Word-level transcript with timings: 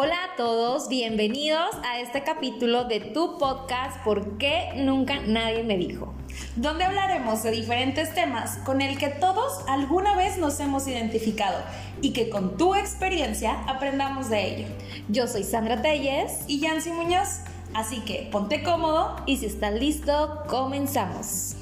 Hola 0.00 0.14
a 0.14 0.36
todos, 0.36 0.88
bienvenidos 0.88 1.74
a 1.84 1.98
este 1.98 2.22
capítulo 2.22 2.84
de 2.84 3.00
tu 3.00 3.36
podcast 3.36 4.00
¿Por 4.04 4.38
qué 4.38 4.68
nunca 4.76 5.18
nadie 5.26 5.64
me 5.64 5.76
dijo? 5.76 6.14
Donde 6.54 6.84
hablaremos 6.84 7.42
de 7.42 7.50
diferentes 7.50 8.14
temas 8.14 8.58
con 8.58 8.80
el 8.80 8.96
que 8.96 9.08
todos 9.08 9.58
alguna 9.66 10.14
vez 10.14 10.38
nos 10.38 10.60
hemos 10.60 10.86
identificado 10.86 11.58
y 12.00 12.12
que 12.12 12.30
con 12.30 12.56
tu 12.56 12.76
experiencia 12.76 13.60
aprendamos 13.66 14.30
de 14.30 14.54
ello. 14.54 14.68
Yo 15.08 15.26
soy 15.26 15.42
Sandra 15.42 15.82
Telles 15.82 16.44
y 16.46 16.60
Yancy 16.60 16.92
Muñoz, 16.92 17.40
así 17.74 17.98
que 18.02 18.28
ponte 18.30 18.62
cómodo 18.62 19.16
y 19.26 19.38
si 19.38 19.46
estás 19.46 19.74
listo, 19.74 20.44
comenzamos. 20.46 21.57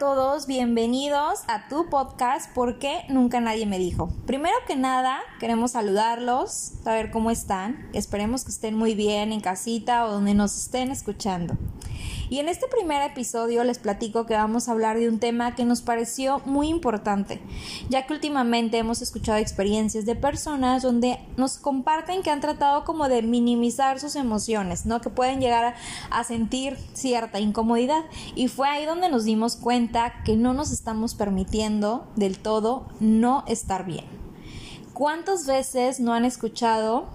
Todos, 0.00 0.46
bienvenidos 0.46 1.40
a 1.46 1.68
tu 1.68 1.90
podcast 1.90 2.50
¿Por 2.54 2.78
qué 2.78 3.02
nunca 3.10 3.38
nadie 3.38 3.66
me 3.66 3.78
dijo? 3.78 4.08
Primero 4.24 4.54
que 4.66 4.74
nada, 4.74 5.18
queremos 5.38 5.72
saludarlos, 5.72 6.72
saber 6.82 7.10
cómo 7.10 7.30
están. 7.30 7.90
Esperemos 7.92 8.44
que 8.44 8.50
estén 8.50 8.74
muy 8.74 8.94
bien 8.94 9.30
en 9.30 9.40
casita 9.40 10.06
o 10.06 10.10
donde 10.10 10.32
nos 10.32 10.56
estén 10.56 10.90
escuchando. 10.90 11.58
Y 12.30 12.38
en 12.38 12.48
este 12.48 12.68
primer 12.68 13.02
episodio 13.02 13.64
les 13.64 13.80
platico 13.80 14.24
que 14.24 14.34
vamos 14.34 14.68
a 14.68 14.72
hablar 14.72 14.96
de 14.96 15.08
un 15.08 15.18
tema 15.18 15.56
que 15.56 15.64
nos 15.64 15.82
pareció 15.82 16.40
muy 16.44 16.68
importante, 16.68 17.40
ya 17.88 18.06
que 18.06 18.12
últimamente 18.12 18.78
hemos 18.78 19.02
escuchado 19.02 19.38
experiencias 19.38 20.06
de 20.06 20.14
personas 20.14 20.84
donde 20.84 21.18
nos 21.36 21.58
comparten 21.58 22.22
que 22.22 22.30
han 22.30 22.40
tratado 22.40 22.84
como 22.84 23.08
de 23.08 23.22
minimizar 23.22 23.98
sus 23.98 24.14
emociones, 24.14 24.86
¿no? 24.86 25.00
Que 25.00 25.10
pueden 25.10 25.40
llegar 25.40 25.74
a, 26.10 26.22
sentir 26.22 26.76
cierta 26.92 27.40
incomodidad. 27.40 28.04
Y 28.36 28.46
fue 28.46 28.68
ahí 28.68 28.86
donde 28.86 29.08
nos 29.08 29.24
dimos 29.24 29.56
cuenta 29.56 30.22
que 30.24 30.36
no 30.36 30.54
nos 30.54 30.70
estamos 30.70 31.16
permitiendo 31.16 32.06
del 32.14 32.38
todo 32.38 32.86
no 33.00 33.42
estar 33.48 33.84
bien. 33.84 34.04
¿Cuántas 34.94 35.48
veces 35.48 35.98
no 35.98 36.14
han 36.14 36.24
escuchado 36.24 37.08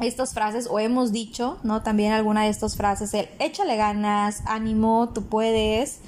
estas 0.00 0.34
frases 0.34 0.68
o 0.70 0.78
hemos 0.78 1.12
dicho, 1.12 1.58
¿no? 1.62 1.82
También 1.82 2.12
alguna 2.12 2.42
de 2.44 2.50
estas 2.50 2.76
frases, 2.76 3.14
el 3.14 3.28
échale 3.38 3.76
ganas, 3.76 4.42
ánimo, 4.46 5.10
tú 5.14 5.24
puedes, 5.24 6.00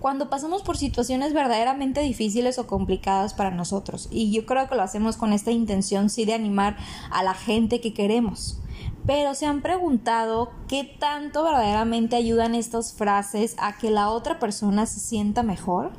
cuando 0.00 0.30
pasamos 0.30 0.62
por 0.62 0.76
situaciones 0.76 1.34
verdaderamente 1.34 2.00
difíciles 2.00 2.58
o 2.58 2.66
complicadas 2.66 3.34
para 3.34 3.50
nosotros. 3.50 4.08
Y 4.10 4.30
yo 4.30 4.46
creo 4.46 4.68
que 4.68 4.76
lo 4.76 4.82
hacemos 4.82 5.16
con 5.16 5.32
esta 5.32 5.50
intención, 5.50 6.08
sí, 6.08 6.24
de 6.24 6.34
animar 6.34 6.76
a 7.10 7.22
la 7.22 7.34
gente 7.34 7.80
que 7.80 7.92
queremos. 7.92 8.60
Pero 9.06 9.34
se 9.34 9.46
han 9.46 9.62
preguntado 9.62 10.52
qué 10.68 10.84
tanto 10.84 11.42
verdaderamente 11.42 12.14
ayudan 12.14 12.54
estas 12.54 12.92
frases 12.92 13.56
a 13.58 13.76
que 13.76 13.90
la 13.90 14.10
otra 14.10 14.38
persona 14.38 14.86
se 14.86 15.00
sienta 15.00 15.42
mejor. 15.42 15.92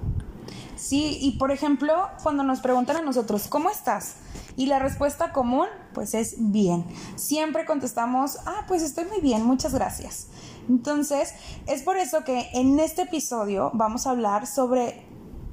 Sí, 0.75 1.17
y 1.19 1.31
por 1.31 1.51
ejemplo, 1.51 1.93
cuando 2.23 2.43
nos 2.43 2.61
preguntan 2.61 2.95
a 2.97 3.01
nosotros, 3.01 3.47
¿cómo 3.47 3.69
estás? 3.69 4.17
Y 4.55 4.67
la 4.67 4.79
respuesta 4.79 5.33
común, 5.33 5.67
pues 5.99 6.13
es 6.13 6.35
bien. 6.37 6.85
Siempre 7.17 7.65
contestamos, 7.65 8.37
ah, 8.45 8.63
pues 8.69 8.83
estoy 8.83 9.03
muy 9.03 9.19
bien, 9.19 9.43
muchas 9.43 9.73
gracias. 9.73 10.27
Entonces, 10.69 11.33
es 11.67 11.81
por 11.81 11.97
eso 11.97 12.23
que 12.23 12.47
en 12.53 12.79
este 12.79 13.01
episodio 13.01 13.69
vamos 13.73 14.07
a 14.07 14.11
hablar 14.11 14.47
sobre 14.47 15.03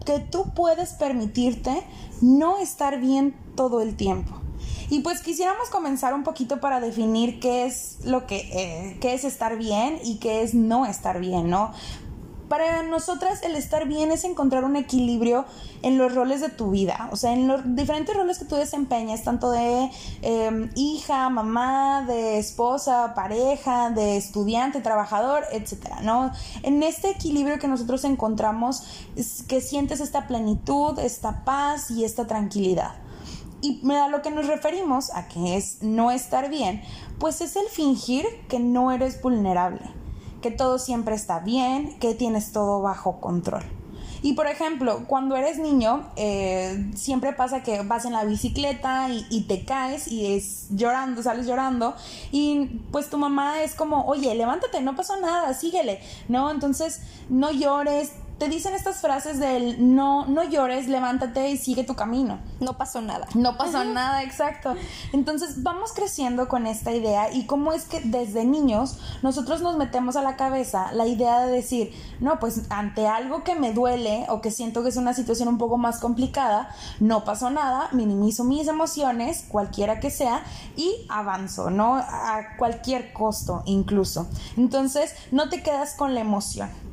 que 0.04 0.20
tú 0.20 0.54
puedes 0.54 0.92
permitirte 0.92 1.82
no 2.20 2.58
estar 2.58 3.00
bien 3.00 3.34
todo 3.56 3.80
el 3.80 3.96
tiempo. 3.96 4.36
Y 4.88 5.00
pues 5.00 5.20
quisiéramos 5.20 5.68
comenzar 5.68 6.14
un 6.14 6.22
poquito 6.22 6.60
para 6.60 6.78
definir 6.78 7.40
qué 7.40 7.66
es 7.66 7.98
lo 8.04 8.28
que 8.28 8.36
eh, 8.52 8.98
qué 9.00 9.14
es 9.14 9.24
estar 9.24 9.58
bien 9.58 9.98
y 10.04 10.18
qué 10.18 10.42
es 10.44 10.54
no 10.54 10.86
estar 10.86 11.18
bien, 11.18 11.50
¿no? 11.50 11.72
Para 12.48 12.82
nosotras 12.82 13.42
el 13.42 13.56
estar 13.56 13.86
bien 13.88 14.10
es 14.10 14.24
encontrar 14.24 14.64
un 14.64 14.76
equilibrio 14.76 15.44
en 15.82 15.98
los 15.98 16.14
roles 16.14 16.40
de 16.40 16.48
tu 16.48 16.70
vida, 16.70 17.08
o 17.12 17.16
sea, 17.16 17.32
en 17.32 17.48
los 17.48 17.62
diferentes 17.74 18.16
roles 18.16 18.38
que 18.38 18.44
tú 18.44 18.56
desempeñas, 18.56 19.24
tanto 19.24 19.50
de 19.50 19.90
em, 20.22 20.70
hija, 20.74 21.28
mamá, 21.28 22.04
de 22.06 22.38
esposa, 22.38 23.14
pareja, 23.14 23.90
de 23.90 24.16
estudiante, 24.16 24.80
trabajador, 24.80 25.44
etcétera, 25.52 26.00
¿no? 26.02 26.32
En 26.62 26.82
este 26.82 27.10
equilibrio 27.10 27.58
que 27.58 27.68
nosotros 27.68 28.04
encontramos, 28.04 28.82
que 29.48 29.60
sientes 29.60 30.00
esta 30.00 30.26
plenitud, 30.26 30.98
esta 30.98 31.44
paz 31.44 31.90
y 31.90 32.04
esta 32.04 32.26
tranquilidad. 32.26 32.94
Y 33.62 33.90
a 33.90 34.08
lo 34.08 34.22
que 34.22 34.30
nos 34.30 34.46
referimos, 34.46 35.10
a 35.14 35.28
que 35.28 35.56
es 35.56 35.82
no 35.82 36.10
estar 36.10 36.50
bien, 36.50 36.82
pues 37.18 37.40
es 37.40 37.56
el 37.56 37.66
fingir 37.68 38.24
que 38.48 38.60
no 38.60 38.92
eres 38.92 39.20
vulnerable 39.22 39.95
que 40.46 40.52
todo 40.52 40.78
siempre 40.78 41.16
está 41.16 41.40
bien, 41.40 41.98
que 41.98 42.14
tienes 42.14 42.52
todo 42.52 42.80
bajo 42.80 43.20
control. 43.20 43.64
Y 44.22 44.34
por 44.34 44.46
ejemplo, 44.46 45.02
cuando 45.08 45.34
eres 45.34 45.58
niño, 45.58 46.04
eh, 46.14 46.88
siempre 46.94 47.32
pasa 47.32 47.64
que 47.64 47.82
vas 47.82 48.04
en 48.04 48.12
la 48.12 48.24
bicicleta 48.24 49.08
y, 49.08 49.26
y, 49.28 49.42
te 49.42 49.64
caes 49.64 50.06
y 50.06 50.36
es 50.36 50.68
llorando, 50.70 51.20
sales 51.20 51.48
llorando 51.48 51.96
y 52.30 52.80
pues 52.92 53.10
tu 53.10 53.18
mamá 53.18 53.62
es 53.62 53.74
como, 53.74 54.06
oye, 54.06 54.32
levántate, 54.36 54.80
no 54.82 54.94
pasó 54.94 55.16
nada, 55.16 55.52
síguele, 55.52 56.00
¿no? 56.28 56.52
Entonces, 56.52 57.00
no 57.28 57.50
llores, 57.50 58.12
te 58.38 58.48
dicen 58.48 58.74
estas 58.74 59.00
frases 59.00 59.38
del 59.38 59.94
no, 59.94 60.26
no 60.26 60.44
llores, 60.44 60.88
levántate 60.88 61.50
y 61.50 61.56
sigue 61.56 61.84
tu 61.84 61.94
camino. 61.94 62.38
No 62.60 62.76
pasó 62.76 63.00
nada. 63.00 63.26
No 63.34 63.56
pasó 63.56 63.84
nada, 63.84 64.22
exacto. 64.22 64.74
Entonces 65.12 65.62
vamos 65.62 65.92
creciendo 65.94 66.46
con 66.46 66.66
esta 66.66 66.92
idea 66.92 67.32
y 67.32 67.46
cómo 67.46 67.72
es 67.72 67.84
que 67.84 68.00
desde 68.00 68.44
niños 68.44 68.98
nosotros 69.22 69.62
nos 69.62 69.78
metemos 69.78 70.16
a 70.16 70.22
la 70.22 70.36
cabeza 70.36 70.92
la 70.92 71.06
idea 71.06 71.40
de 71.40 71.52
decir, 71.52 71.92
no, 72.20 72.38
pues 72.38 72.62
ante 72.68 73.06
algo 73.06 73.42
que 73.42 73.54
me 73.54 73.72
duele 73.72 74.26
o 74.28 74.42
que 74.42 74.50
siento 74.50 74.82
que 74.82 74.90
es 74.90 74.96
una 74.96 75.14
situación 75.14 75.48
un 75.48 75.58
poco 75.58 75.78
más 75.78 75.98
complicada, 75.98 76.68
no 77.00 77.24
pasó 77.24 77.48
nada, 77.48 77.88
minimizo 77.92 78.44
mis 78.44 78.68
emociones, 78.68 79.46
cualquiera 79.48 79.98
que 79.98 80.10
sea, 80.10 80.44
y 80.76 81.06
avanzo, 81.08 81.70
¿no? 81.70 81.96
A 81.96 82.56
cualquier 82.58 83.14
costo 83.14 83.62
incluso. 83.64 84.26
Entonces 84.58 85.14
no 85.30 85.48
te 85.48 85.62
quedas 85.62 85.94
con 85.94 86.14
la 86.14 86.20
emoción 86.20 86.85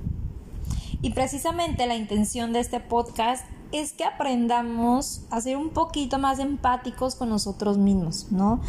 y 1.04 1.10
precisamente 1.12 1.86
la 1.86 1.96
intención 1.96 2.54
de 2.54 2.62
este 2.62 2.80
podcast 2.80 3.46
es 3.74 3.92
que 3.92 4.06
aprendamos 4.06 5.24
a 5.32 5.42
ser 5.42 5.58
un 5.58 5.72
poquito 5.72 6.18
más 6.18 6.40
empáticos 6.40 7.16
con 7.16 7.28
nosotros 7.28 7.78
mismos, 7.78 8.32
¿no? 8.32 8.62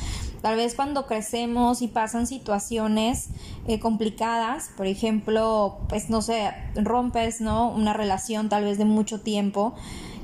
Tal 0.43 0.57
vez 0.57 0.75
cuando 0.75 1.07
crecemos 1.07 1.81
y 1.81 1.89
pasan 1.89 2.27
situaciones 2.27 3.29
eh, 3.69 3.79
complicadas, 3.79 4.71
por 4.77 4.87
ejemplo, 4.87 5.79
pues 5.89 6.11
no 6.11 6.23
sé, 6.23 6.51
rompes, 6.75 7.41
¿no? 7.41 7.71
Una 7.71 7.93
relación 7.93 8.49
tal 8.49 8.65
vez 8.65 8.79
de 8.79 8.85
mucho 8.85 9.21
tiempo 9.21 9.75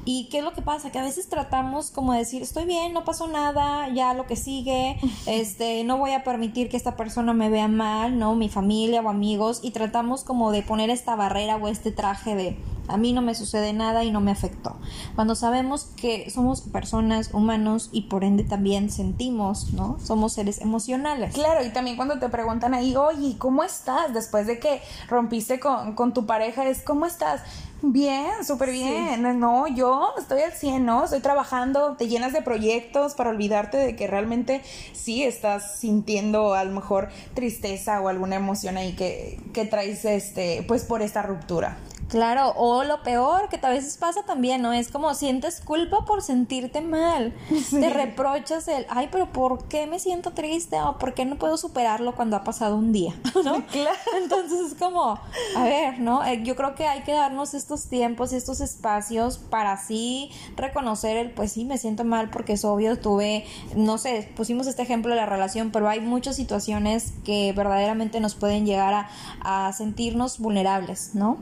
¿Y 0.05 0.28
qué 0.31 0.38
es 0.38 0.44
lo 0.44 0.53
que 0.53 0.62
pasa? 0.62 0.91
Que 0.91 0.99
a 0.99 1.03
veces 1.03 1.28
tratamos 1.28 1.91
como 1.91 2.12
decir, 2.12 2.43
estoy 2.43 2.65
bien, 2.65 2.93
no 2.93 3.05
pasó 3.05 3.27
nada, 3.27 3.88
ya 3.88 4.15
lo 4.15 4.27
que 4.27 4.37
sigue, 4.37 4.97
este, 5.27 5.84
no 5.84 5.99
voy 5.99 6.12
a 6.12 6.25
permitir 6.25 6.69
que 6.69 6.77
esta 6.77 6.97
persona 6.97 7.33
me 7.33 7.50
vea 7.50 7.69
mal, 7.69 8.19
¿no? 8.19 8.34
Mi 8.34 8.49
familia 8.49 9.03
o 9.03 9.09
amigos, 9.09 9.61
y 9.62 9.72
tratamos 9.72 10.25
como 10.25 10.53
de 10.53 10.62
poner 10.62 10.91
esta 10.91 11.16
barrera 11.16 11.56
o 11.56 11.69
este 11.69 11.93
traje 11.93 12.34
de 12.34 12.56
a 12.90 12.96
mí 12.96 13.12
no 13.12 13.22
me 13.22 13.34
sucede 13.34 13.72
nada 13.72 14.04
y 14.04 14.10
no 14.10 14.20
me 14.20 14.30
afectó. 14.30 14.76
Cuando 15.14 15.34
sabemos 15.34 15.84
que 15.96 16.30
somos 16.30 16.62
personas, 16.62 17.30
humanos 17.32 17.88
y 17.92 18.02
por 18.02 18.24
ende 18.24 18.44
también 18.44 18.90
sentimos, 18.90 19.72
¿no? 19.72 19.98
Somos 20.02 20.32
seres 20.32 20.60
emocionales. 20.60 21.34
Claro, 21.34 21.64
y 21.64 21.70
también 21.70 21.96
cuando 21.96 22.18
te 22.18 22.28
preguntan 22.28 22.74
ahí, 22.74 22.96
oye, 22.96 23.36
¿cómo 23.38 23.62
estás? 23.62 24.12
Después 24.12 24.46
de 24.46 24.58
que 24.58 24.82
rompiste 25.08 25.60
con, 25.60 25.94
con 25.94 26.12
tu 26.12 26.26
pareja, 26.26 26.68
es 26.68 26.82
¿cómo 26.82 27.06
estás? 27.06 27.42
Bien, 27.82 28.44
súper 28.44 28.70
bien. 28.70 29.40
No, 29.40 29.66
yo 29.66 30.12
estoy 30.18 30.42
al 30.42 30.52
100, 30.52 30.84
¿no? 30.84 31.04
Estoy 31.04 31.20
trabajando, 31.20 31.96
te 31.96 32.08
llenas 32.08 32.32
de 32.32 32.42
proyectos 32.42 33.14
para 33.14 33.30
olvidarte 33.30 33.78
de 33.78 33.96
que 33.96 34.06
realmente 34.06 34.60
sí 34.92 35.22
estás 35.22 35.78
sintiendo 35.78 36.52
a 36.52 36.64
lo 36.64 36.72
mejor 36.72 37.08
tristeza 37.32 38.00
o 38.02 38.08
alguna 38.08 38.36
emoción 38.36 38.76
ahí 38.76 38.92
que, 38.92 39.40
que 39.54 39.64
traes, 39.64 40.04
este, 40.04 40.62
pues 40.69 40.84
por 40.84 41.00
esta 41.00 41.22
ruptura. 41.22 41.78
Claro, 42.10 42.52
o 42.56 42.82
lo 42.82 43.04
peor 43.04 43.48
que 43.48 43.60
a 43.64 43.70
veces 43.70 43.96
pasa 43.96 44.24
también, 44.24 44.62
¿no? 44.62 44.72
Es 44.72 44.88
como 44.88 45.14
sientes 45.14 45.60
culpa 45.60 46.04
por 46.04 46.22
sentirte 46.22 46.80
mal. 46.80 47.32
Te 47.70 47.88
reprochas 47.88 48.66
el, 48.66 48.84
ay, 48.88 49.08
pero 49.12 49.32
¿por 49.32 49.68
qué 49.68 49.86
me 49.86 50.00
siento 50.00 50.32
triste? 50.32 50.80
O 50.80 50.98
¿por 50.98 51.14
qué 51.14 51.24
no 51.24 51.36
puedo 51.36 51.56
superarlo 51.56 52.16
cuando 52.16 52.36
ha 52.36 52.42
pasado 52.42 52.74
un 52.74 52.92
día? 52.92 53.14
¿No? 53.44 53.64
Claro. 53.70 53.96
Entonces 54.20 54.72
es 54.72 54.74
como, 54.74 55.20
a 55.56 55.64
ver, 55.64 56.00
¿no? 56.00 56.24
Eh, 56.24 56.40
yo 56.42 56.56
creo 56.56 56.74
que 56.74 56.86
hay 56.86 57.02
que 57.02 57.12
darnos 57.12 57.54
estos 57.54 57.86
tiempos 57.86 58.32
y 58.32 58.36
estos 58.36 58.60
espacios 58.60 59.38
para 59.38 59.72
así 59.72 60.32
reconocer 60.56 61.16
el, 61.16 61.30
pues 61.30 61.52
sí, 61.52 61.64
me 61.64 61.78
siento 61.78 62.04
mal 62.04 62.30
porque 62.30 62.54
es 62.54 62.64
obvio, 62.64 62.98
tuve, 62.98 63.44
no 63.76 63.98
sé, 63.98 64.28
pusimos 64.34 64.66
este 64.66 64.82
ejemplo 64.82 65.10
de 65.10 65.20
la 65.20 65.26
relación, 65.26 65.70
pero 65.70 65.88
hay 65.88 66.00
muchas 66.00 66.34
situaciones 66.34 67.12
que 67.24 67.52
verdaderamente 67.52 68.18
nos 68.18 68.34
pueden 68.34 68.66
llegar 68.66 68.94
a, 68.94 69.66
a 69.68 69.72
sentirnos 69.72 70.40
vulnerables, 70.40 71.14
¿no? 71.14 71.38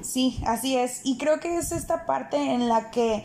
Sí, 0.00 0.42
así 0.46 0.76
es. 0.76 1.00
Y 1.04 1.18
creo 1.18 1.40
que 1.40 1.56
es 1.56 1.72
esta 1.72 2.06
parte 2.06 2.36
en 2.36 2.68
la 2.68 2.90
que 2.90 3.24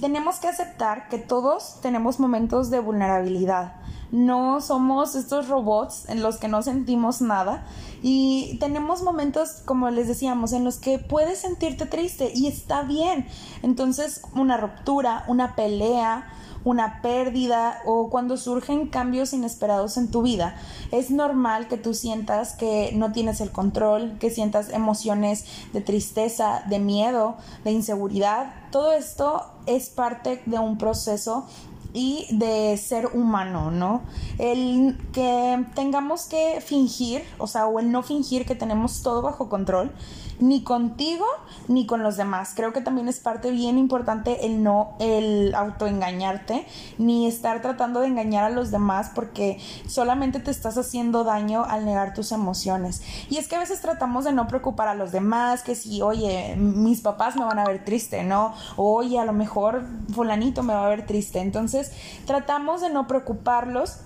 tenemos 0.00 0.38
que 0.38 0.48
aceptar 0.48 1.08
que 1.08 1.18
todos 1.18 1.80
tenemos 1.80 2.20
momentos 2.20 2.70
de 2.70 2.80
vulnerabilidad. 2.80 3.79
No 4.12 4.60
somos 4.60 5.14
estos 5.14 5.48
robots 5.48 6.08
en 6.08 6.22
los 6.22 6.38
que 6.38 6.48
no 6.48 6.62
sentimos 6.62 7.20
nada 7.20 7.64
y 8.02 8.56
tenemos 8.58 9.02
momentos, 9.02 9.62
como 9.64 9.90
les 9.90 10.08
decíamos, 10.08 10.52
en 10.52 10.64
los 10.64 10.78
que 10.78 10.98
puedes 10.98 11.40
sentirte 11.40 11.86
triste 11.86 12.32
y 12.34 12.46
está 12.46 12.82
bien. 12.82 13.26
Entonces, 13.62 14.22
una 14.34 14.56
ruptura, 14.56 15.24
una 15.28 15.54
pelea, 15.54 16.32
una 16.64 17.00
pérdida 17.02 17.80
o 17.86 18.10
cuando 18.10 18.36
surgen 18.36 18.88
cambios 18.88 19.32
inesperados 19.32 19.96
en 19.96 20.10
tu 20.10 20.22
vida, 20.22 20.56
es 20.90 21.10
normal 21.10 21.68
que 21.68 21.76
tú 21.76 21.94
sientas 21.94 22.54
que 22.54 22.92
no 22.94 23.12
tienes 23.12 23.40
el 23.40 23.50
control, 23.50 24.18
que 24.18 24.30
sientas 24.30 24.70
emociones 24.70 25.44
de 25.72 25.80
tristeza, 25.80 26.62
de 26.68 26.78
miedo, 26.78 27.36
de 27.64 27.72
inseguridad. 27.72 28.54
Todo 28.70 28.92
esto 28.92 29.46
es 29.66 29.88
parte 29.88 30.42
de 30.46 30.58
un 30.58 30.78
proceso 30.78 31.46
y 31.92 32.26
de 32.30 32.76
ser 32.76 33.06
humano, 33.12 33.70
¿no? 33.70 34.02
El 34.38 34.96
que 35.12 35.64
tengamos 35.74 36.26
que 36.26 36.60
fingir, 36.60 37.22
o 37.38 37.46
sea, 37.46 37.66
o 37.66 37.80
el 37.80 37.90
no 37.90 38.02
fingir 38.02 38.46
que 38.46 38.54
tenemos 38.54 39.02
todo 39.02 39.22
bajo 39.22 39.48
control, 39.48 39.92
ni 40.40 40.62
contigo 40.62 41.24
ni 41.68 41.86
con 41.86 42.02
los 42.02 42.16
demás. 42.16 42.52
Creo 42.54 42.72
que 42.72 42.80
también 42.80 43.08
es 43.08 43.20
parte 43.20 43.50
bien 43.50 43.78
importante 43.78 44.46
el 44.46 44.62
no, 44.62 44.94
el 44.98 45.54
autoengañarte, 45.54 46.66
ni 46.98 47.26
estar 47.26 47.62
tratando 47.62 48.00
de 48.00 48.08
engañar 48.08 48.44
a 48.44 48.50
los 48.50 48.70
demás 48.70 49.12
porque 49.14 49.58
solamente 49.86 50.40
te 50.40 50.50
estás 50.50 50.76
haciendo 50.78 51.24
daño 51.24 51.64
al 51.64 51.84
negar 51.84 52.14
tus 52.14 52.32
emociones. 52.32 53.02
Y 53.28 53.36
es 53.36 53.48
que 53.48 53.56
a 53.56 53.60
veces 53.60 53.80
tratamos 53.80 54.24
de 54.24 54.32
no 54.32 54.48
preocupar 54.48 54.88
a 54.88 54.94
los 54.94 55.12
demás, 55.12 55.62
que 55.62 55.74
si, 55.74 56.02
oye, 56.02 56.56
mis 56.56 57.00
papás 57.00 57.36
me 57.36 57.44
van 57.44 57.58
a 57.58 57.64
ver 57.64 57.84
triste, 57.84 58.24
¿no? 58.24 58.54
oye, 58.76 59.18
a 59.18 59.24
lo 59.24 59.32
mejor 59.32 59.84
fulanito 60.12 60.62
me 60.62 60.74
va 60.74 60.86
a 60.86 60.88
ver 60.88 61.06
triste. 61.06 61.40
Entonces, 61.40 61.92
tratamos 62.26 62.80
de 62.80 62.90
no 62.90 63.06
preocuparlos 63.06 63.98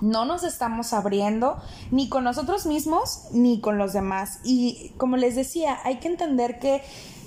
no 0.00 0.24
nos 0.24 0.44
estamos 0.44 0.92
abriendo 0.92 1.58
ni 1.90 2.08
con 2.08 2.24
nosotros 2.24 2.66
mismos 2.66 3.24
ni 3.32 3.60
con 3.60 3.78
los 3.78 3.92
demás. 3.92 4.40
Y 4.44 4.92
como 4.96 5.16
les 5.16 5.34
decía, 5.34 5.78
hay 5.84 5.98
que 5.98 6.08
entender 6.08 6.58
que 6.58 6.82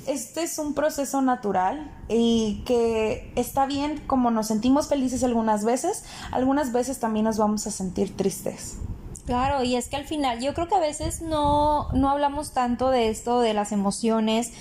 este 0.08 0.44
es 0.44 0.58
un 0.58 0.74
proceso 0.74 1.22
natural 1.22 1.92
y 2.10 2.64
que 2.66 3.32
está 3.36 3.66
bien 3.66 4.02
como 4.08 4.32
nos 4.32 4.48
sentimos 4.48 4.88
felices 4.88 5.24
algunas 5.24 5.64
veces, 5.64 6.04
algunas 6.32 6.72
veces 6.72 7.00
también 7.00 7.26
nos 7.26 7.38
vamos 7.38 7.68
a 7.68 7.72
sentir 7.72 8.16
tristes. 8.16 8.78
Claro, 9.26 9.64
y 9.64 9.76
es 9.76 9.88
que 9.88 9.98
al 9.98 10.06
final 10.06 10.42
yo 10.42 10.54
creo 10.54 10.68
que 10.68 10.76
a 10.76 10.80
veces 10.80 11.22
no, 11.22 11.92
no 11.94 12.10
hablamos 12.10 12.52
tanto 12.52 12.90
de 12.90 13.10
esto, 13.10 13.40
de 13.40 13.54
las 13.54 13.72
emociones, 13.72 14.52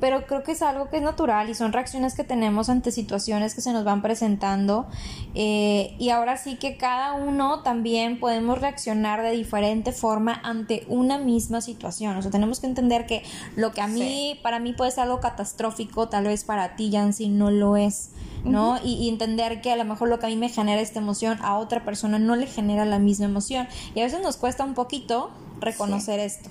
pero 0.00 0.26
creo 0.26 0.42
que 0.42 0.52
es 0.52 0.62
algo 0.62 0.90
que 0.90 0.96
es 0.98 1.02
natural 1.02 1.48
y 1.48 1.54
son 1.54 1.72
reacciones 1.72 2.14
que 2.14 2.24
tenemos 2.24 2.68
ante 2.68 2.90
situaciones 2.90 3.54
que 3.54 3.60
se 3.60 3.72
nos 3.72 3.84
van 3.84 4.02
presentando 4.02 4.86
eh, 5.34 5.94
y 5.98 6.10
ahora 6.10 6.36
sí 6.36 6.56
que 6.56 6.76
cada 6.76 7.14
uno 7.14 7.62
también 7.62 8.18
podemos 8.18 8.60
reaccionar 8.60 9.22
de 9.22 9.30
diferente 9.30 9.92
forma 9.92 10.40
ante 10.42 10.84
una 10.88 11.18
misma 11.18 11.60
situación, 11.60 12.16
o 12.16 12.22
sea, 12.22 12.30
tenemos 12.30 12.60
que 12.60 12.66
entender 12.66 13.06
que 13.06 13.22
lo 13.56 13.72
que 13.72 13.80
a 13.80 13.86
mí, 13.86 14.38
para 14.42 14.58
mí 14.58 14.72
puede 14.72 14.90
ser 14.90 15.04
algo 15.04 15.20
catastrófico, 15.20 16.08
tal 16.08 16.24
vez 16.24 16.44
para 16.44 16.76
ti, 16.76 16.90
Yancy, 16.90 17.28
no 17.28 17.50
lo 17.50 17.76
es. 17.76 18.10
¿no? 18.44 18.78
y, 18.84 19.08
entender 19.08 19.62
que 19.62 19.72
a 19.72 19.76
lo 19.76 19.86
mejor 19.86 20.10
lo 20.10 20.18
que 20.18 20.26
a 20.26 20.28
mí 20.28 20.36
me 20.36 20.50
genera 20.50 20.78
esta 20.80 20.98
emoción 20.98 21.38
a 21.40 21.56
otra 21.56 21.82
persona 21.82 22.18
no 22.18 22.36
le 22.36 22.46
genera 22.46 22.84
la 22.84 22.98
misma 22.98 23.24
emoción. 23.24 23.66
Y 23.94 24.00
a 24.00 24.04
veces 24.04 24.20
nos 24.20 24.36
cuesta 24.36 24.64
un 24.64 24.74
poquito 24.74 25.30
reconocer 25.60 26.20
esto. 26.20 26.50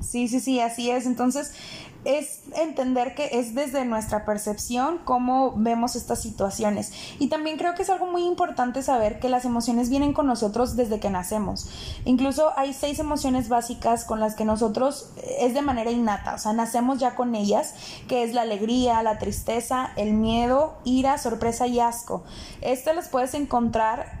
Sí, 0.00 0.28
sí, 0.28 0.40
sí, 0.40 0.60
así 0.60 0.90
es. 0.90 1.06
Entonces, 1.06 1.52
es 2.04 2.42
entender 2.56 3.14
que 3.14 3.30
es 3.32 3.54
desde 3.54 3.84
nuestra 3.84 4.24
percepción 4.24 4.98
cómo 5.04 5.52
vemos 5.56 5.96
estas 5.96 6.22
situaciones. 6.22 6.92
Y 7.18 7.28
también 7.28 7.58
creo 7.58 7.74
que 7.74 7.82
es 7.82 7.90
algo 7.90 8.06
muy 8.06 8.24
importante 8.24 8.82
saber 8.82 9.20
que 9.20 9.28
las 9.28 9.44
emociones 9.44 9.90
vienen 9.90 10.12
con 10.12 10.26
nosotros 10.26 10.76
desde 10.76 11.00
que 11.00 11.10
nacemos. 11.10 11.68
Incluso 12.04 12.52
hay 12.56 12.72
seis 12.72 12.98
emociones 12.98 13.48
básicas 13.48 14.04
con 14.04 14.20
las 14.20 14.34
que 14.34 14.44
nosotros 14.44 15.10
eh, 15.18 15.38
es 15.40 15.54
de 15.54 15.62
manera 15.62 15.90
innata, 15.90 16.34
o 16.34 16.38
sea, 16.38 16.52
nacemos 16.52 16.98
ya 16.98 17.14
con 17.14 17.34
ellas, 17.34 17.74
que 18.08 18.22
es 18.22 18.32
la 18.32 18.42
alegría, 18.42 19.02
la 19.02 19.18
tristeza, 19.18 19.92
el 19.96 20.14
miedo, 20.14 20.78
ira, 20.84 21.18
sorpresa 21.18 21.66
y 21.66 21.80
asco. 21.80 22.24
Estas 22.60 22.96
las 22.96 23.08
puedes 23.08 23.34
encontrar 23.34 24.20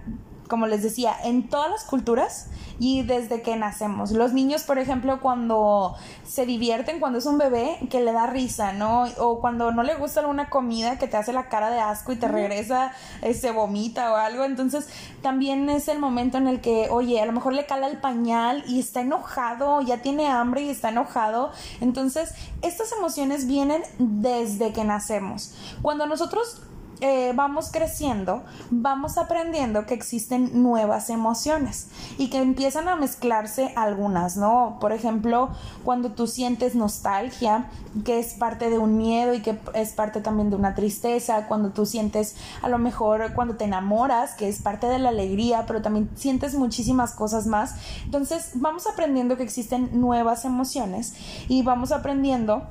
como 0.50 0.66
les 0.66 0.82
decía, 0.82 1.14
en 1.24 1.48
todas 1.48 1.70
las 1.70 1.84
culturas 1.84 2.48
y 2.80 3.02
desde 3.02 3.40
que 3.40 3.56
nacemos. 3.56 4.10
Los 4.10 4.32
niños, 4.32 4.64
por 4.64 4.78
ejemplo, 4.78 5.20
cuando 5.20 5.94
se 6.26 6.44
divierten, 6.44 6.98
cuando 6.98 7.18
es 7.18 7.26
un 7.26 7.38
bebé, 7.38 7.78
que 7.88 8.00
le 8.00 8.12
da 8.12 8.26
risa, 8.26 8.72
¿no? 8.72 9.04
O 9.18 9.40
cuando 9.40 9.70
no 9.70 9.82
le 9.82 9.94
gusta 9.94 10.20
alguna 10.20 10.50
comida 10.50 10.98
que 10.98 11.06
te 11.06 11.16
hace 11.16 11.32
la 11.32 11.48
cara 11.48 11.70
de 11.70 11.78
asco 11.78 12.12
y 12.12 12.16
te 12.16 12.26
regresa, 12.26 12.92
eh, 13.22 13.32
se 13.32 13.52
vomita 13.52 14.12
o 14.12 14.16
algo. 14.16 14.44
Entonces, 14.44 14.88
también 15.22 15.70
es 15.70 15.88
el 15.88 15.98
momento 15.98 16.38
en 16.38 16.48
el 16.48 16.60
que, 16.60 16.88
oye, 16.90 17.20
a 17.20 17.26
lo 17.26 17.32
mejor 17.32 17.52
le 17.52 17.66
cala 17.66 17.86
el 17.86 17.98
pañal 17.98 18.64
y 18.66 18.80
está 18.80 19.02
enojado, 19.02 19.80
ya 19.82 20.02
tiene 20.02 20.26
hambre 20.26 20.62
y 20.62 20.70
está 20.70 20.88
enojado. 20.88 21.52
Entonces, 21.80 22.34
estas 22.62 22.90
emociones 22.92 23.46
vienen 23.46 23.82
desde 23.98 24.72
que 24.72 24.84
nacemos. 24.84 25.54
Cuando 25.82 26.06
nosotros 26.06 26.62
eh, 27.00 27.32
vamos 27.34 27.70
creciendo, 27.72 28.42
vamos 28.70 29.16
aprendiendo 29.16 29.86
que 29.86 29.94
existen 29.94 30.62
nuevas 30.62 31.08
emociones 31.08 31.88
y 32.18 32.28
que 32.28 32.38
empiezan 32.38 32.88
a 32.88 32.96
mezclarse 32.96 33.72
algunas, 33.74 34.36
¿no? 34.36 34.76
Por 34.80 34.92
ejemplo, 34.92 35.48
cuando 35.82 36.12
tú 36.12 36.26
sientes 36.26 36.74
nostalgia, 36.74 37.70
que 38.04 38.18
es 38.18 38.34
parte 38.34 38.68
de 38.68 38.78
un 38.78 38.98
miedo 38.98 39.34
y 39.34 39.40
que 39.40 39.58
es 39.74 39.92
parte 39.92 40.20
también 40.20 40.50
de 40.50 40.56
una 40.56 40.74
tristeza, 40.74 41.46
cuando 41.48 41.70
tú 41.70 41.86
sientes 41.86 42.36
a 42.62 42.68
lo 42.68 42.78
mejor 42.78 43.32
cuando 43.34 43.56
te 43.56 43.64
enamoras, 43.64 44.34
que 44.34 44.48
es 44.48 44.60
parte 44.60 44.86
de 44.86 44.98
la 44.98 45.08
alegría, 45.08 45.64
pero 45.66 45.82
también 45.82 46.10
sientes 46.16 46.54
muchísimas 46.54 47.12
cosas 47.12 47.46
más. 47.46 47.76
Entonces, 48.04 48.50
vamos 48.54 48.86
aprendiendo 48.86 49.36
que 49.36 49.42
existen 49.42 50.00
nuevas 50.00 50.44
emociones 50.44 51.14
y 51.48 51.62
vamos 51.62 51.92
aprendiendo 51.92 52.62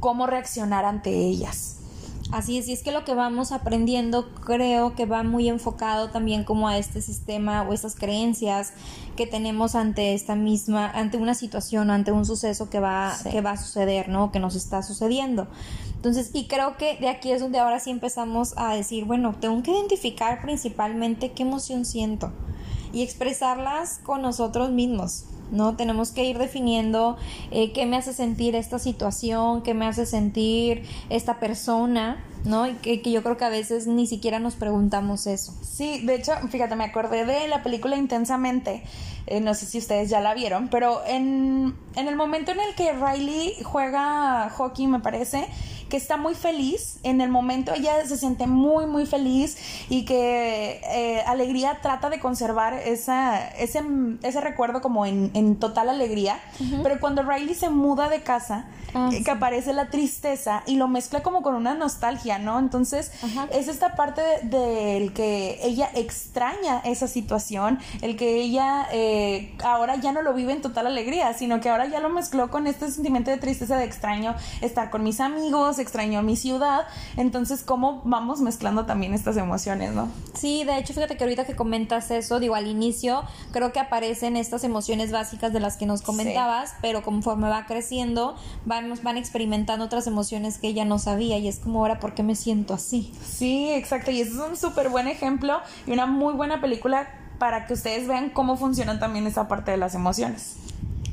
cómo 0.00 0.26
reaccionar 0.26 0.84
ante 0.84 1.10
ellas. 1.10 1.83
Así 2.34 2.58
es, 2.58 2.66
y 2.66 2.72
es 2.72 2.82
que 2.82 2.90
lo 2.90 3.04
que 3.04 3.14
vamos 3.14 3.52
aprendiendo 3.52 4.28
creo 4.34 4.96
que 4.96 5.06
va 5.06 5.22
muy 5.22 5.48
enfocado 5.48 6.10
también 6.10 6.42
como 6.42 6.66
a 6.66 6.76
este 6.78 7.00
sistema 7.00 7.62
o 7.62 7.72
estas 7.72 7.94
creencias 7.94 8.72
que 9.14 9.28
tenemos 9.28 9.76
ante 9.76 10.14
esta 10.14 10.34
misma, 10.34 10.90
ante 10.90 11.16
una 11.16 11.34
situación, 11.34 11.92
ante 11.92 12.10
un 12.10 12.24
suceso 12.26 12.68
que 12.68 12.80
va, 12.80 13.16
que 13.30 13.40
va 13.40 13.52
a 13.52 13.56
suceder, 13.56 14.08
¿no? 14.08 14.32
Que 14.32 14.40
nos 14.40 14.56
está 14.56 14.82
sucediendo. 14.82 15.46
Entonces, 15.94 16.32
y 16.32 16.48
creo 16.48 16.76
que 16.76 16.96
de 16.96 17.08
aquí 17.08 17.30
es 17.30 17.40
donde 17.40 17.60
ahora 17.60 17.78
sí 17.78 17.90
empezamos 17.90 18.54
a 18.56 18.74
decir, 18.74 19.04
bueno, 19.04 19.36
tengo 19.38 19.62
que 19.62 19.70
identificar 19.70 20.42
principalmente 20.42 21.30
qué 21.30 21.44
emoción 21.44 21.84
siento 21.84 22.32
y 22.92 23.02
expresarlas 23.02 24.00
con 24.02 24.22
nosotros 24.22 24.70
mismos. 24.72 25.26
¿No? 25.50 25.76
Tenemos 25.76 26.10
que 26.10 26.24
ir 26.24 26.38
definiendo 26.38 27.16
eh, 27.50 27.72
qué 27.72 27.86
me 27.86 27.96
hace 27.96 28.12
sentir 28.12 28.54
esta 28.54 28.78
situación, 28.78 29.62
qué 29.62 29.74
me 29.74 29.86
hace 29.86 30.06
sentir 30.06 30.84
esta 31.10 31.38
persona, 31.40 32.24
¿no? 32.44 32.66
Y 32.66 32.74
que, 32.74 33.00
yo 33.10 33.22
creo 33.22 33.36
que 33.36 33.44
a 33.44 33.50
veces 33.50 33.86
ni 33.86 34.06
siquiera 34.06 34.38
nos 34.38 34.54
preguntamos 34.54 35.26
eso. 35.26 35.54
Sí, 35.62 36.04
de 36.04 36.16
hecho, 36.16 36.32
fíjate, 36.50 36.76
me 36.76 36.84
acordé 36.84 37.24
de 37.24 37.48
la 37.48 37.62
película 37.62 37.96
Intensamente, 37.96 38.82
eh, 39.26 39.40
no 39.40 39.54
sé 39.54 39.66
si 39.66 39.78
ustedes 39.78 40.10
ya 40.10 40.20
la 40.20 40.34
vieron, 40.34 40.68
pero 40.68 41.00
en, 41.06 41.74
en 41.96 42.08
el 42.08 42.16
momento 42.16 42.52
en 42.52 42.60
el 42.60 42.74
que 42.74 42.92
Riley 42.92 43.54
juega 43.62 44.50
hockey, 44.50 44.86
me 44.86 45.00
parece, 45.00 45.46
que 45.88 45.96
está 45.96 46.16
muy 46.16 46.34
feliz, 46.34 46.98
en 47.02 47.20
el 47.20 47.30
momento. 47.30 47.72
Ella 47.74 48.04
se 48.06 48.16
siente 48.16 48.46
muy, 48.46 48.86
muy 48.86 49.06
feliz 49.06 49.56
y 49.88 50.04
que 50.04 50.80
eh, 50.84 51.22
Alegría 51.26 51.78
trata 51.82 52.10
de 52.10 52.18
conservar 52.18 52.74
esa, 52.74 53.48
ese, 53.50 53.82
ese 54.22 54.40
recuerdo 54.40 54.80
como 54.80 55.06
en, 55.06 55.30
en 55.34 55.56
total 55.56 55.88
alegría, 55.88 56.40
pero 56.82 56.98
cuando 57.00 57.22
Riley 57.22 57.54
se 57.54 57.70
muda 57.70 58.08
de 58.08 58.22
casa, 58.22 58.66
ah, 58.94 59.10
que 59.24 59.30
aparece 59.30 59.72
la 59.72 59.90
tristeza 59.90 60.62
y 60.66 60.76
lo 60.76 60.88
mezcla 60.88 61.22
como 61.22 61.42
con 61.42 61.54
una 61.54 61.74
nostalgia, 61.74 62.38
¿no? 62.38 62.58
Entonces 62.58 63.12
es 63.52 63.68
esta 63.68 63.94
parte 63.94 64.22
del 64.42 65.12
que 65.12 65.60
ella 65.62 65.90
extraña 65.94 66.80
esa 66.84 67.08
situación, 67.08 67.78
el 68.02 68.16
que 68.16 68.36
ella 68.36 68.88
eh, 68.92 69.54
ahora 69.64 69.96
ya 69.96 70.12
no 70.12 70.22
lo 70.22 70.34
vive 70.34 70.52
en 70.52 70.62
total 70.62 70.86
alegría, 70.86 71.32
sino 71.34 71.60
que 71.60 71.68
ahora 71.68 71.86
ya 71.86 72.00
lo 72.00 72.08
mezcló 72.08 72.50
con 72.50 72.66
este 72.66 72.90
sentimiento 72.90 73.30
de 73.30 73.36
tristeza, 73.36 73.76
de 73.76 73.84
extraño 73.84 74.34
estar 74.60 74.90
con 74.90 75.02
mis 75.02 75.20
amigos, 75.20 75.73
extraño 75.78 76.22
mi 76.22 76.36
ciudad, 76.36 76.86
entonces 77.16 77.62
cómo 77.62 78.02
vamos 78.04 78.40
mezclando 78.40 78.86
también 78.86 79.14
estas 79.14 79.36
emociones, 79.36 79.92
¿no? 79.92 80.08
Sí, 80.34 80.64
de 80.64 80.78
hecho, 80.78 80.94
fíjate 80.94 81.16
que 81.16 81.24
ahorita 81.24 81.44
que 81.44 81.56
comentas 81.56 82.10
eso, 82.10 82.40
digo, 82.40 82.54
al 82.54 82.66
inicio 82.66 83.22
creo 83.52 83.72
que 83.72 83.80
aparecen 83.80 84.36
estas 84.36 84.64
emociones 84.64 85.12
básicas 85.12 85.52
de 85.52 85.60
las 85.60 85.76
que 85.76 85.86
nos 85.86 86.02
comentabas, 86.02 86.74
pero 86.80 87.02
conforme 87.02 87.48
va 87.48 87.66
creciendo, 87.66 88.36
vamos, 88.64 89.02
van 89.02 89.16
experimentando 89.16 89.84
otras 89.84 90.06
emociones 90.06 90.58
que 90.58 90.68
ella 90.68 90.84
no 90.84 90.98
sabía 90.98 91.38
y 91.38 91.48
es 91.48 91.58
como 91.58 91.80
ahora, 91.80 92.00
¿por 92.00 92.14
qué 92.14 92.22
me 92.22 92.34
siento 92.34 92.74
así? 92.74 93.12
Sí, 93.24 93.70
exacto, 93.72 94.10
y 94.10 94.20
eso 94.20 94.44
es 94.44 94.50
un 94.50 94.56
súper 94.56 94.88
buen 94.88 95.08
ejemplo 95.08 95.60
y 95.86 95.92
una 95.92 96.06
muy 96.06 96.34
buena 96.34 96.60
película 96.60 97.08
para 97.38 97.66
que 97.66 97.74
ustedes 97.74 98.06
vean 98.06 98.30
cómo 98.30 98.56
funcionan 98.56 98.98
también 99.00 99.26
esa 99.26 99.48
parte 99.48 99.70
de 99.70 99.76
las 99.76 99.94
emociones. 99.94 100.56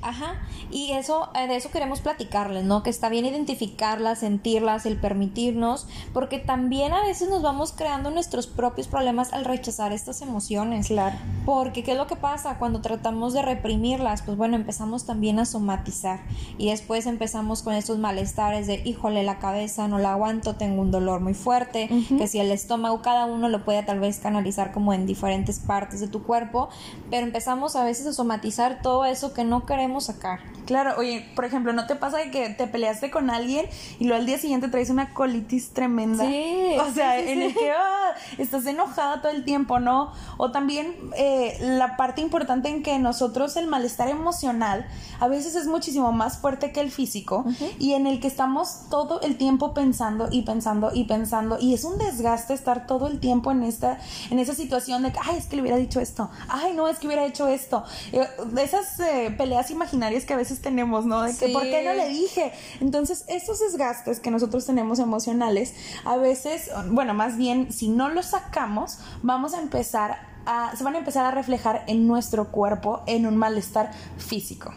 Ajá, 0.01 0.41
y 0.71 0.93
eso, 0.93 1.29
eh, 1.35 1.47
de 1.47 1.55
eso 1.55 1.69
queremos 1.69 2.01
platicarles, 2.01 2.63
¿no? 2.63 2.81
Que 2.81 2.89
está 2.89 3.09
bien 3.09 3.25
identificarlas, 3.25 4.19
sentirlas, 4.19 4.85
el 4.85 4.97
permitirnos, 4.97 5.87
porque 6.13 6.39
también 6.39 6.93
a 6.93 7.01
veces 7.01 7.29
nos 7.29 7.41
vamos 7.43 7.71
creando 7.71 8.09
nuestros 8.09 8.47
propios 8.47 8.87
problemas 8.87 9.31
al 9.33 9.45
rechazar 9.45 9.93
estas 9.93 10.21
emociones. 10.21 10.87
Claro. 10.87 11.17
Porque, 11.45 11.83
¿qué 11.83 11.91
es 11.91 11.97
lo 11.97 12.07
que 12.07 12.15
pasa? 12.15 12.57
Cuando 12.57 12.81
tratamos 12.81 13.33
de 13.33 13.43
reprimirlas, 13.43 14.23
pues 14.23 14.37
bueno, 14.37 14.55
empezamos 14.55 15.05
también 15.05 15.37
a 15.39 15.45
somatizar 15.45 16.21
y 16.57 16.69
después 16.69 17.05
empezamos 17.05 17.61
con 17.61 17.75
estos 17.75 17.99
malestares 17.99 18.65
de, 18.65 18.81
híjole, 18.85 19.23
la 19.23 19.37
cabeza 19.37 19.87
no 19.87 19.99
la 19.99 20.13
aguanto, 20.13 20.55
tengo 20.55 20.81
un 20.81 20.91
dolor 20.91 21.19
muy 21.19 21.33
fuerte, 21.33 21.89
que 22.17 22.27
si 22.27 22.39
el 22.39 22.51
estómago, 22.51 23.01
cada 23.01 23.25
uno 23.25 23.49
lo 23.49 23.63
puede 23.65 23.83
tal 23.83 23.99
vez 23.99 24.19
canalizar 24.19 24.71
como 24.71 24.93
en 24.93 25.05
diferentes 25.05 25.59
partes 25.59 25.99
de 25.99 26.07
tu 26.07 26.23
cuerpo, 26.23 26.69
pero 27.09 27.25
empezamos 27.25 27.75
a 27.75 27.83
veces 27.83 28.07
a 28.07 28.13
somatizar 28.13 28.81
todo 28.81 29.05
eso 29.05 29.33
que 29.33 29.43
no 29.43 29.65
queremos 29.65 29.90
sacar. 29.99 30.39
Claro, 30.65 30.93
oye, 30.97 31.29
por 31.35 31.43
ejemplo, 31.43 31.73
¿no 31.73 31.87
te 31.87 31.95
pasa 31.95 32.19
de 32.19 32.31
que 32.31 32.49
te 32.49 32.67
peleaste 32.67 33.11
con 33.11 33.29
alguien 33.29 33.65
y 33.99 34.05
luego 34.05 34.21
al 34.21 34.25
día 34.25 34.37
siguiente 34.37 34.69
traes 34.69 34.89
una 34.89 35.13
colitis 35.13 35.71
tremenda? 35.71 36.25
Sí. 36.25 36.59
O 36.81 36.93
sea, 36.93 37.19
en 37.19 37.41
el 37.41 37.53
que 37.53 37.71
ah, 37.71 38.15
estás 38.37 38.65
enojada 38.65 39.21
todo 39.21 39.31
el 39.31 39.45
tiempo, 39.45 39.79
¿no? 39.79 40.11
O 40.37 40.51
también 40.51 40.95
eh, 41.15 41.57
la 41.61 41.95
parte 41.95 42.21
importante 42.21 42.69
en 42.69 42.83
que 42.83 42.97
nosotros 42.99 43.55
el 43.55 43.67
malestar 43.67 44.09
emocional 44.09 44.85
a 45.19 45.27
veces 45.27 45.55
es 45.55 45.67
muchísimo 45.67 46.11
más 46.11 46.39
fuerte 46.39 46.71
que 46.71 46.81
el 46.81 46.91
físico 46.91 47.45
y 47.79 47.93
en 47.93 48.07
el 48.07 48.19
que 48.19 48.27
estamos 48.27 48.89
todo 48.89 49.21
el 49.21 49.37
tiempo 49.37 49.73
pensando 49.73 50.27
y 50.31 50.43
pensando 50.43 50.91
y 50.93 51.05
pensando 51.05 51.57
y 51.59 51.73
es 51.73 51.83
un 51.83 51.97
desgaste 51.97 52.53
estar 52.53 52.87
todo 52.87 53.07
el 53.07 53.19
tiempo 53.19 53.51
en 53.51 53.63
esta 53.63 53.99
en 54.29 54.39
esa 54.39 54.53
situación 54.55 55.03
de 55.03 55.11
que 55.11 55.19
ay 55.23 55.37
es 55.37 55.45
que 55.45 55.55
le 55.55 55.61
hubiera 55.61 55.77
dicho 55.77 55.99
esto 55.99 56.29
ay 56.47 56.73
no 56.73 56.87
es 56.87 56.99
que 56.99 57.07
hubiera 57.07 57.25
hecho 57.25 57.47
esto 57.47 57.83
eh, 58.11 58.27
esas 58.57 58.99
eh, 58.99 59.33
peleas 59.37 59.69
imaginarias 59.81 60.25
que 60.25 60.33
a 60.33 60.37
veces 60.37 60.61
tenemos, 60.61 61.05
¿no? 61.05 61.23
De 61.23 61.35
que, 61.35 61.49
¿por 61.49 61.63
qué 61.63 61.83
no 61.83 61.93
le 61.93 62.07
dije? 62.09 62.51
Entonces, 62.79 63.25
esos 63.27 63.59
desgastes 63.59 64.19
que 64.19 64.29
nosotros 64.29 64.65
tenemos 64.65 64.99
emocionales, 64.99 65.73
a 66.05 66.17
veces, 66.17 66.69
bueno, 66.91 67.15
más 67.15 67.35
bien, 67.35 67.73
si 67.73 67.89
no 67.89 68.09
los 68.09 68.27
sacamos, 68.27 68.99
vamos 69.23 69.55
a 69.55 69.59
empezar 69.59 70.19
a, 70.45 70.75
se 70.75 70.83
van 70.83 70.95
a 70.95 70.99
empezar 70.99 71.25
a 71.25 71.31
reflejar 71.31 71.83
en 71.87 72.07
nuestro 72.07 72.51
cuerpo 72.51 73.01
en 73.07 73.25
un 73.25 73.37
malestar 73.37 73.91
físico. 74.17 74.71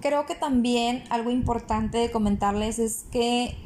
Creo 0.00 0.26
que 0.26 0.34
también 0.34 1.04
algo 1.08 1.30
importante 1.30 1.98
de 1.98 2.10
comentarles 2.10 2.78
es 2.80 3.04
que 3.12 3.56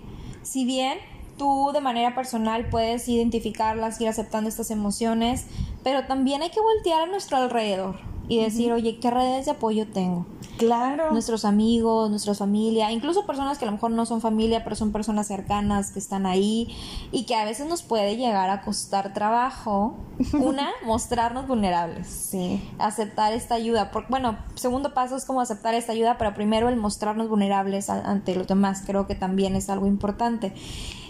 si 0.42 0.64
bien 0.64 0.98
tú 1.38 1.70
de 1.72 1.80
manera 1.80 2.14
personal 2.14 2.68
puedes 2.68 3.08
identificarlas, 3.08 3.98
ir 4.00 4.08
aceptando 4.08 4.48
estas 4.48 4.70
emociones, 4.70 5.46
pero 5.82 6.06
también 6.06 6.42
hay 6.42 6.50
que 6.50 6.60
voltear 6.60 7.02
a 7.02 7.06
nuestro 7.06 7.38
alrededor 7.38 7.98
y 8.28 8.42
decir, 8.42 8.72
oye, 8.72 8.98
¿qué 9.00 9.10
redes 9.10 9.46
de 9.46 9.52
apoyo 9.52 9.88
tengo? 9.88 10.26
Claro. 10.60 11.10
Nuestros 11.10 11.46
amigos, 11.46 12.10
nuestra 12.10 12.34
familia, 12.34 12.92
incluso 12.92 13.24
personas 13.24 13.56
que 13.56 13.64
a 13.64 13.66
lo 13.66 13.72
mejor 13.72 13.92
no 13.92 14.04
son 14.04 14.20
familia, 14.20 14.62
pero 14.62 14.76
son 14.76 14.92
personas 14.92 15.26
cercanas 15.26 15.90
que 15.90 15.98
están 15.98 16.26
ahí 16.26 16.68
y 17.12 17.24
que 17.24 17.34
a 17.34 17.46
veces 17.46 17.66
nos 17.66 17.82
puede 17.82 18.16
llegar 18.16 18.50
a 18.50 18.60
costar 18.60 19.14
trabajo. 19.14 19.96
Una, 20.34 20.68
mostrarnos 20.84 21.46
vulnerables. 21.46 22.06
Sí. 22.06 22.62
Aceptar 22.78 23.32
esta 23.32 23.54
ayuda. 23.54 23.90
Porque, 23.90 24.08
bueno, 24.10 24.36
segundo 24.54 24.92
paso 24.92 25.16
es 25.16 25.24
como 25.24 25.40
aceptar 25.40 25.74
esta 25.74 25.92
ayuda, 25.92 26.18
pero 26.18 26.34
primero 26.34 26.68
el 26.68 26.76
mostrarnos 26.76 27.30
vulnerables 27.30 27.88
ante 27.88 28.34
los 28.34 28.46
demás. 28.46 28.82
Creo 28.86 29.06
que 29.06 29.14
también 29.14 29.56
es 29.56 29.70
algo 29.70 29.86
importante. 29.86 30.52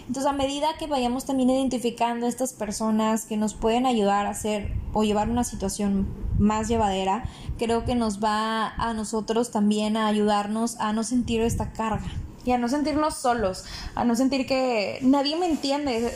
Entonces, 0.07 0.25
a 0.25 0.33
medida 0.33 0.77
que 0.77 0.87
vayamos 0.87 1.25
también 1.25 1.49
identificando 1.49 2.27
estas 2.27 2.53
personas 2.53 3.25
que 3.25 3.37
nos 3.37 3.53
pueden 3.53 3.85
ayudar 3.85 4.25
a 4.25 4.31
hacer 4.31 4.73
o 4.93 5.03
llevar 5.03 5.29
una 5.29 5.43
situación 5.43 6.07
más 6.37 6.67
llevadera, 6.67 7.23
creo 7.57 7.85
que 7.85 7.95
nos 7.95 8.23
va 8.23 8.69
a 8.69 8.93
nosotros 8.93 9.51
también 9.51 9.97
a 9.97 10.07
ayudarnos 10.07 10.77
a 10.79 10.93
no 10.93 11.03
sentir 11.03 11.41
esta 11.41 11.71
carga. 11.71 12.11
Y 12.43 12.51
a 12.51 12.57
no 12.57 12.67
sentirnos 12.69 13.17
solos, 13.17 13.65
a 13.93 14.03
no 14.03 14.15
sentir 14.15 14.47
que 14.47 14.97
nadie 15.03 15.35
me 15.35 15.45
entiende. 15.45 16.11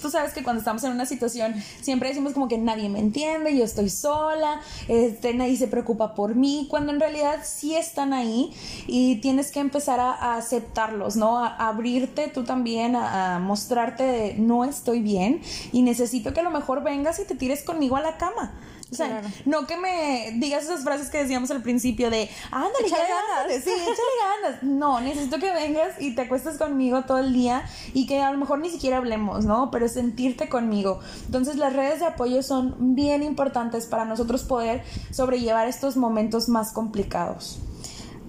Tú 0.00 0.10
sabes 0.10 0.32
que 0.32 0.42
cuando 0.42 0.60
estamos 0.60 0.84
en 0.84 0.92
una 0.92 1.06
situación 1.06 1.54
siempre 1.80 2.08
decimos 2.08 2.32
como 2.32 2.48
que 2.48 2.58
nadie 2.58 2.88
me 2.88 2.98
entiende, 2.98 3.56
yo 3.56 3.64
estoy 3.64 3.90
sola, 3.90 4.60
este, 4.88 5.34
nadie 5.34 5.56
se 5.56 5.68
preocupa 5.68 6.14
por 6.14 6.34
mí, 6.34 6.66
cuando 6.70 6.92
en 6.92 7.00
realidad 7.00 7.40
sí 7.44 7.74
están 7.74 8.12
ahí 8.12 8.52
y 8.86 9.16
tienes 9.16 9.50
que 9.50 9.60
empezar 9.60 10.00
a, 10.00 10.36
aceptarlos, 10.36 11.16
¿no? 11.16 11.38
A, 11.38 11.68
abrirte 11.68 12.28
tú 12.28 12.44
también, 12.44 12.96
a, 12.96 13.36
a 13.36 13.38
mostrarte 13.38 14.02
de 14.02 14.34
no 14.34 14.64
estoy 14.64 15.00
bien 15.00 15.40
y 15.72 15.82
necesito 15.82 16.32
que 16.32 16.40
a 16.40 16.42
lo 16.42 16.50
mejor 16.50 16.82
vengas 16.82 17.18
y 17.18 17.24
te 17.24 17.34
tires 17.34 17.62
conmigo 17.62 17.96
a 17.96 18.00
la 18.00 18.16
cama. 18.16 18.52
O 18.90 18.94
sea, 18.94 19.22
no 19.44 19.66
que 19.66 19.76
me 19.76 20.32
digas 20.36 20.64
esas 20.64 20.82
frases 20.82 21.10
que 21.10 21.18
decíamos 21.18 21.50
al 21.50 21.62
principio 21.62 22.08
de, 22.08 22.30
ándale, 22.50 22.86
échale 22.86 23.04
ganas. 23.04 23.62
Sí, 23.62 23.70
échale 23.70 23.92
ganas. 24.42 24.62
No, 24.62 25.00
necesito 25.00 25.38
que 25.38 25.52
vengas 25.52 26.00
y 26.00 26.14
te 26.14 26.22
acuestes 26.22 26.56
conmigo 26.56 27.02
todo 27.02 27.18
el 27.18 27.34
día 27.34 27.68
y 27.92 28.06
que 28.06 28.22
a 28.22 28.32
lo 28.32 28.38
mejor 28.38 28.60
ni 28.60 28.70
siquiera 28.70 28.96
hablemos, 28.96 29.44
¿no? 29.44 29.70
Pero 29.70 29.87
sentirte 29.88 30.48
conmigo. 30.48 31.00
Entonces 31.26 31.56
las 31.56 31.72
redes 31.72 32.00
de 32.00 32.06
apoyo 32.06 32.42
son 32.42 32.94
bien 32.94 33.22
importantes 33.22 33.86
para 33.86 34.04
nosotros 34.04 34.44
poder 34.44 34.82
sobrellevar 35.10 35.68
estos 35.68 35.96
momentos 35.96 36.48
más 36.48 36.72
complicados. 36.72 37.60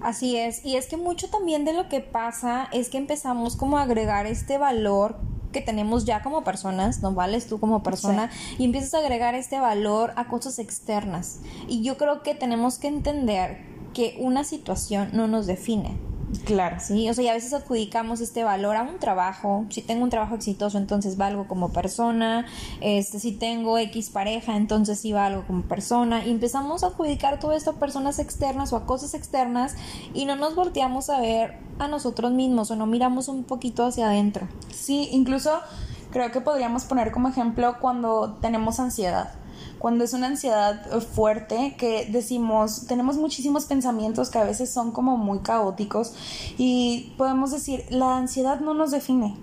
Así 0.00 0.36
es, 0.36 0.64
y 0.64 0.76
es 0.76 0.86
que 0.86 0.96
mucho 0.96 1.28
también 1.28 1.66
de 1.66 1.74
lo 1.74 1.88
que 1.88 2.00
pasa 2.00 2.68
es 2.72 2.88
que 2.88 2.96
empezamos 2.96 3.54
como 3.56 3.76
a 3.76 3.82
agregar 3.82 4.26
este 4.26 4.56
valor 4.56 5.18
que 5.52 5.60
tenemos 5.60 6.04
ya 6.04 6.22
como 6.22 6.42
personas, 6.44 7.02
no 7.02 7.12
vales 7.12 7.46
tú 7.46 7.60
como 7.60 7.82
persona, 7.82 8.30
y 8.58 8.64
empiezas 8.64 8.94
a 8.94 8.98
agregar 8.98 9.34
este 9.34 9.60
valor 9.60 10.12
a 10.16 10.28
cosas 10.28 10.58
externas. 10.58 11.40
Y 11.68 11.82
yo 11.82 11.98
creo 11.98 12.22
que 12.22 12.34
tenemos 12.34 12.78
que 12.78 12.88
entender 12.88 13.58
que 13.92 14.16
una 14.20 14.44
situación 14.44 15.10
no 15.12 15.26
nos 15.26 15.46
define. 15.46 15.98
Claro. 16.44 16.76
Sí, 16.80 17.08
o 17.08 17.14
sea, 17.14 17.24
y 17.24 17.28
a 17.28 17.32
veces 17.32 17.52
adjudicamos 17.52 18.20
este 18.20 18.44
valor 18.44 18.76
a 18.76 18.82
un 18.82 18.98
trabajo. 18.98 19.66
Si 19.68 19.82
tengo 19.82 20.04
un 20.04 20.10
trabajo 20.10 20.34
exitoso, 20.34 20.78
entonces 20.78 21.16
valgo 21.16 21.46
como 21.48 21.72
persona. 21.72 22.46
Este, 22.80 23.18
si 23.18 23.32
tengo 23.32 23.78
X 23.78 24.10
pareja, 24.10 24.56
entonces 24.56 25.00
sí 25.00 25.12
valgo 25.12 25.44
como 25.46 25.62
persona. 25.62 26.24
Y 26.24 26.30
empezamos 26.30 26.84
a 26.84 26.88
adjudicar 26.88 27.38
todo 27.38 27.52
esto 27.52 27.70
a 27.70 27.74
personas 27.74 28.18
externas 28.18 28.72
o 28.72 28.76
a 28.76 28.86
cosas 28.86 29.14
externas 29.14 29.74
y 30.14 30.24
no 30.24 30.36
nos 30.36 30.54
volteamos 30.54 31.10
a 31.10 31.20
ver 31.20 31.58
a 31.78 31.88
nosotros 31.88 32.32
mismos 32.32 32.70
o 32.70 32.76
no 32.76 32.86
miramos 32.86 33.28
un 33.28 33.44
poquito 33.44 33.84
hacia 33.84 34.06
adentro. 34.06 34.46
Sí, 34.72 35.08
incluso 35.12 35.60
creo 36.10 36.30
que 36.30 36.40
podríamos 36.40 36.84
poner 36.84 37.12
como 37.12 37.28
ejemplo 37.28 37.76
cuando 37.80 38.38
tenemos 38.40 38.80
ansiedad 38.80 39.39
cuando 39.80 40.04
es 40.04 40.12
una 40.12 40.26
ansiedad 40.26 40.86
eh, 40.92 41.00
fuerte 41.00 41.74
que 41.78 42.06
decimos, 42.12 42.86
tenemos 42.86 43.16
muchísimos 43.16 43.64
pensamientos 43.64 44.28
que 44.28 44.38
a 44.38 44.44
veces 44.44 44.70
son 44.70 44.92
como 44.92 45.16
muy 45.16 45.38
caóticos 45.38 46.12
y 46.58 47.14
podemos 47.16 47.50
decir, 47.50 47.86
la 47.88 48.18
ansiedad 48.18 48.60
no 48.60 48.74
nos 48.74 48.90
define. 48.90 49.36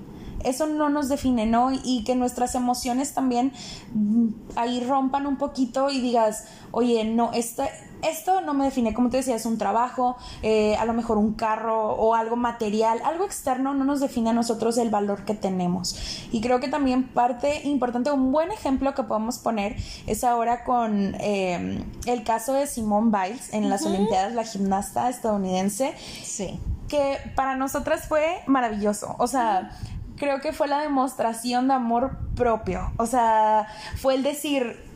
Eso 0.43 0.67
no 0.67 0.89
nos 0.89 1.09
define, 1.09 1.47
¿no? 1.47 1.71
Y 1.83 2.03
que 2.03 2.13
nuestras 2.13 2.53
emociones 2.53 3.15
también 3.15 3.51
mm, 3.95 4.27
ahí 4.55 4.79
rompan 4.81 5.25
un 5.25 5.37
poquito 5.37 5.89
y 5.89 5.99
digas, 5.99 6.45
oye, 6.71 7.03
no, 7.03 7.33
esta, 7.33 7.67
esto 8.03 8.41
no 8.41 8.53
me 8.53 8.65
define, 8.65 8.93
como 8.93 9.09
te 9.09 9.17
decía, 9.17 9.35
es 9.35 9.45
un 9.45 9.57
trabajo, 9.57 10.17
eh, 10.41 10.75
a 10.75 10.85
lo 10.85 10.93
mejor 10.93 11.17
un 11.17 11.33
carro 11.33 11.91
o 11.91 12.15
algo 12.15 12.35
material, 12.35 13.01
algo 13.03 13.25
externo 13.25 13.73
no 13.73 13.85
nos 13.85 13.99
define 13.99 14.29
a 14.29 14.33
nosotros 14.33 14.77
el 14.77 14.89
valor 14.89 15.25
que 15.25 15.33
tenemos. 15.33 16.27
Y 16.31 16.41
creo 16.41 16.59
que 16.59 16.67
también 16.67 17.07
parte 17.07 17.61
importante, 17.67 18.11
un 18.11 18.31
buen 18.31 18.51
ejemplo 18.51 18.93
que 18.93 19.03
podemos 19.03 19.39
poner 19.39 19.75
es 20.05 20.23
ahora 20.23 20.63
con 20.63 21.15
eh, 21.19 21.83
el 22.05 22.23
caso 22.23 22.53
de 22.53 22.67
Simone 22.67 23.11
Biles 23.11 23.53
en 23.53 23.69
las 23.69 23.85
Olimpiadas, 23.85 24.33
la 24.33 24.43
gimnasta 24.43 25.09
estadounidense. 25.09 25.93
Sí. 26.23 26.59
Que 26.87 27.17
para 27.35 27.55
nosotras 27.55 28.07
fue 28.07 28.41
maravilloso. 28.47 29.15
O 29.19 29.27
sea, 29.27 29.71
creo 30.17 30.41
que 30.41 30.51
fue 30.51 30.67
la 30.67 30.79
demostración 30.79 31.67
de 31.67 31.75
amor 31.75 32.17
propio. 32.35 32.91
O 32.97 33.05
sea, 33.05 33.67
fue 33.97 34.15
el 34.15 34.23
decir, 34.23 34.86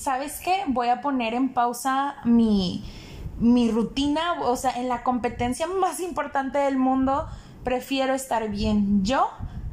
¿sabes 0.00 0.40
qué? 0.40 0.64
Voy 0.66 0.88
a 0.88 1.02
poner 1.02 1.34
en 1.34 1.52
pausa 1.52 2.16
mi, 2.24 2.82
mi 3.38 3.70
rutina, 3.70 4.40
o 4.40 4.56
sea, 4.56 4.70
en 4.72 4.88
la 4.88 5.02
competencia 5.02 5.66
más 5.66 6.00
importante 6.00 6.58
del 6.58 6.78
mundo, 6.78 7.28
prefiero 7.64 8.14
estar 8.14 8.48
bien 8.48 9.04
yo 9.04 9.28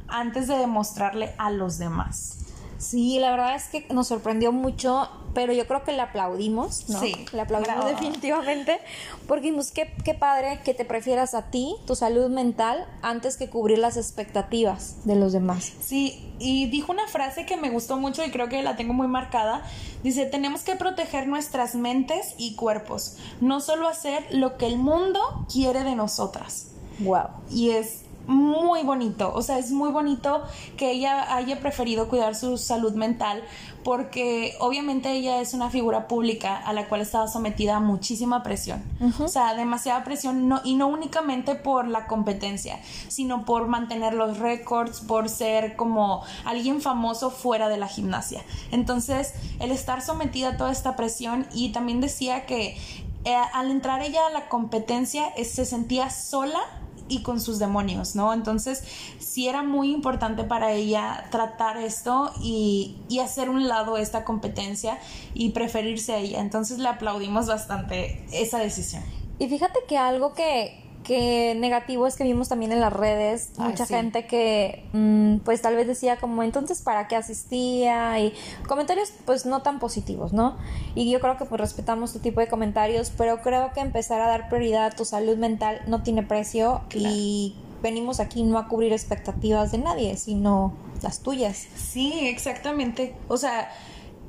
antes 0.06 0.46
de 0.46 0.58
demostrarle 0.58 1.34
a 1.38 1.50
los 1.50 1.78
demás. 1.78 2.37
Sí, 2.78 3.18
la 3.18 3.32
verdad 3.32 3.56
es 3.56 3.64
que 3.64 3.86
nos 3.92 4.06
sorprendió 4.06 4.52
mucho, 4.52 5.08
pero 5.34 5.52
yo 5.52 5.66
creo 5.66 5.82
que 5.82 5.92
le 5.92 6.00
aplaudimos, 6.00 6.88
¿no? 6.88 7.00
Sí. 7.00 7.12
Le 7.32 7.40
aplaudimos 7.40 7.76
Bravo. 7.76 7.90
definitivamente, 7.90 8.78
porque 9.26 9.46
dijimos, 9.46 9.72
qué, 9.72 9.92
qué 10.04 10.14
padre 10.14 10.60
que 10.64 10.74
te 10.74 10.84
prefieras 10.84 11.34
a 11.34 11.50
ti, 11.50 11.74
tu 11.86 11.96
salud 11.96 12.30
mental, 12.30 12.86
antes 13.02 13.36
que 13.36 13.50
cubrir 13.50 13.78
las 13.78 13.96
expectativas 13.96 15.04
de 15.04 15.16
los 15.16 15.32
demás. 15.32 15.72
Sí, 15.80 16.32
y 16.38 16.66
dijo 16.70 16.92
una 16.92 17.08
frase 17.08 17.46
que 17.46 17.56
me 17.56 17.68
gustó 17.70 17.96
mucho 17.98 18.24
y 18.24 18.30
creo 18.30 18.48
que 18.48 18.62
la 18.62 18.76
tengo 18.76 18.94
muy 18.94 19.08
marcada. 19.08 19.64
Dice, 20.04 20.26
tenemos 20.26 20.62
que 20.62 20.76
proteger 20.76 21.26
nuestras 21.26 21.74
mentes 21.74 22.34
y 22.38 22.54
cuerpos, 22.54 23.16
no 23.40 23.60
solo 23.60 23.88
hacer 23.88 24.24
lo 24.30 24.56
que 24.56 24.66
el 24.66 24.78
mundo 24.78 25.20
quiere 25.52 25.82
de 25.82 25.96
nosotras. 25.96 26.68
Wow. 27.00 27.28
Y 27.50 27.70
es 27.70 28.02
muy 28.28 28.82
bonito, 28.82 29.32
o 29.34 29.40
sea, 29.40 29.58
es 29.58 29.72
muy 29.72 29.90
bonito 29.90 30.42
que 30.76 30.92
ella 30.92 31.34
haya 31.34 31.60
preferido 31.60 32.08
cuidar 32.08 32.34
su 32.34 32.58
salud 32.58 32.92
mental 32.92 33.42
porque 33.84 34.54
obviamente 34.60 35.10
ella 35.12 35.40
es 35.40 35.54
una 35.54 35.70
figura 35.70 36.08
pública 36.08 36.58
a 36.58 36.74
la 36.74 36.88
cual 36.88 37.00
estaba 37.00 37.26
sometida 37.26 37.76
a 37.76 37.80
muchísima 37.80 38.42
presión, 38.42 38.82
o 39.18 39.28
sea, 39.28 39.54
demasiada 39.54 40.04
presión 40.04 40.46
no, 40.46 40.60
y 40.62 40.74
no 40.74 40.88
únicamente 40.88 41.54
por 41.54 41.88
la 41.88 42.06
competencia, 42.06 42.78
sino 43.08 43.46
por 43.46 43.66
mantener 43.66 44.12
los 44.12 44.38
récords, 44.38 45.00
por 45.00 45.30
ser 45.30 45.74
como 45.74 46.22
alguien 46.44 46.82
famoso 46.82 47.30
fuera 47.30 47.70
de 47.70 47.78
la 47.78 47.88
gimnasia. 47.88 48.42
Entonces, 48.72 49.32
el 49.58 49.70
estar 49.70 50.02
sometida 50.02 50.50
a 50.50 50.56
toda 50.58 50.70
esta 50.70 50.96
presión 50.96 51.46
y 51.54 51.72
también 51.72 52.02
decía 52.02 52.44
que 52.44 52.76
eh, 53.24 53.36
al 53.54 53.70
entrar 53.70 54.02
ella 54.02 54.26
a 54.26 54.30
la 54.30 54.48
competencia 54.48 55.28
eh, 55.36 55.44
se 55.44 55.64
sentía 55.64 56.10
sola 56.10 56.60
y 57.08 57.22
con 57.22 57.40
sus 57.40 57.58
demonios, 57.58 58.14
¿no? 58.14 58.32
Entonces, 58.32 58.84
sí 59.18 59.48
era 59.48 59.62
muy 59.62 59.92
importante 59.92 60.44
para 60.44 60.72
ella 60.72 61.26
tratar 61.30 61.76
esto 61.76 62.32
y, 62.42 62.96
y, 63.08 63.20
hacer 63.20 63.50
un 63.50 63.68
lado 63.68 63.96
esta 63.96 64.24
competencia 64.24 64.98
y 65.34 65.50
preferirse 65.50 66.14
a 66.14 66.18
ella. 66.18 66.40
Entonces, 66.40 66.78
le 66.78 66.88
aplaudimos 66.88 67.46
bastante 67.46 68.24
esa 68.32 68.58
decisión. 68.58 69.02
Y 69.38 69.48
fíjate 69.48 69.78
que 69.86 69.96
algo 69.96 70.34
que, 70.34 70.87
que 71.04 71.54
negativo 71.54 72.06
es 72.06 72.16
que 72.16 72.24
vimos 72.24 72.48
también 72.48 72.72
en 72.72 72.80
las 72.80 72.92
redes 72.92 73.52
mucha 73.58 73.86
gente 73.86 74.26
que 74.26 74.84
mm, 74.92 75.38
pues 75.38 75.62
tal 75.62 75.74
vez 75.76 75.86
decía 75.86 76.16
como 76.16 76.42
entonces 76.42 76.82
para 76.82 77.08
qué 77.08 77.16
asistía 77.16 78.18
y 78.20 78.34
comentarios 78.66 79.12
pues 79.24 79.46
no 79.46 79.62
tan 79.62 79.78
positivos, 79.78 80.32
¿no? 80.32 80.56
Y 80.94 81.10
yo 81.10 81.20
creo 81.20 81.36
que 81.36 81.44
pues 81.44 81.60
respetamos 81.60 82.12
tu 82.12 82.18
tipo 82.18 82.40
de 82.40 82.48
comentarios, 82.48 83.12
pero 83.16 83.40
creo 83.42 83.72
que 83.72 83.80
empezar 83.80 84.20
a 84.20 84.28
dar 84.28 84.48
prioridad 84.48 84.86
a 84.86 84.90
tu 84.90 85.04
salud 85.04 85.36
mental 85.36 85.80
no 85.86 86.02
tiene 86.02 86.22
precio 86.22 86.82
y 86.94 87.56
venimos 87.82 88.20
aquí 88.20 88.42
no 88.42 88.58
a 88.58 88.68
cubrir 88.68 88.92
expectativas 88.92 89.72
de 89.72 89.78
nadie, 89.78 90.16
sino 90.16 90.74
las 91.02 91.20
tuyas. 91.20 91.66
Sí, 91.76 92.12
exactamente. 92.26 93.14
O 93.28 93.36
sea, 93.36 93.70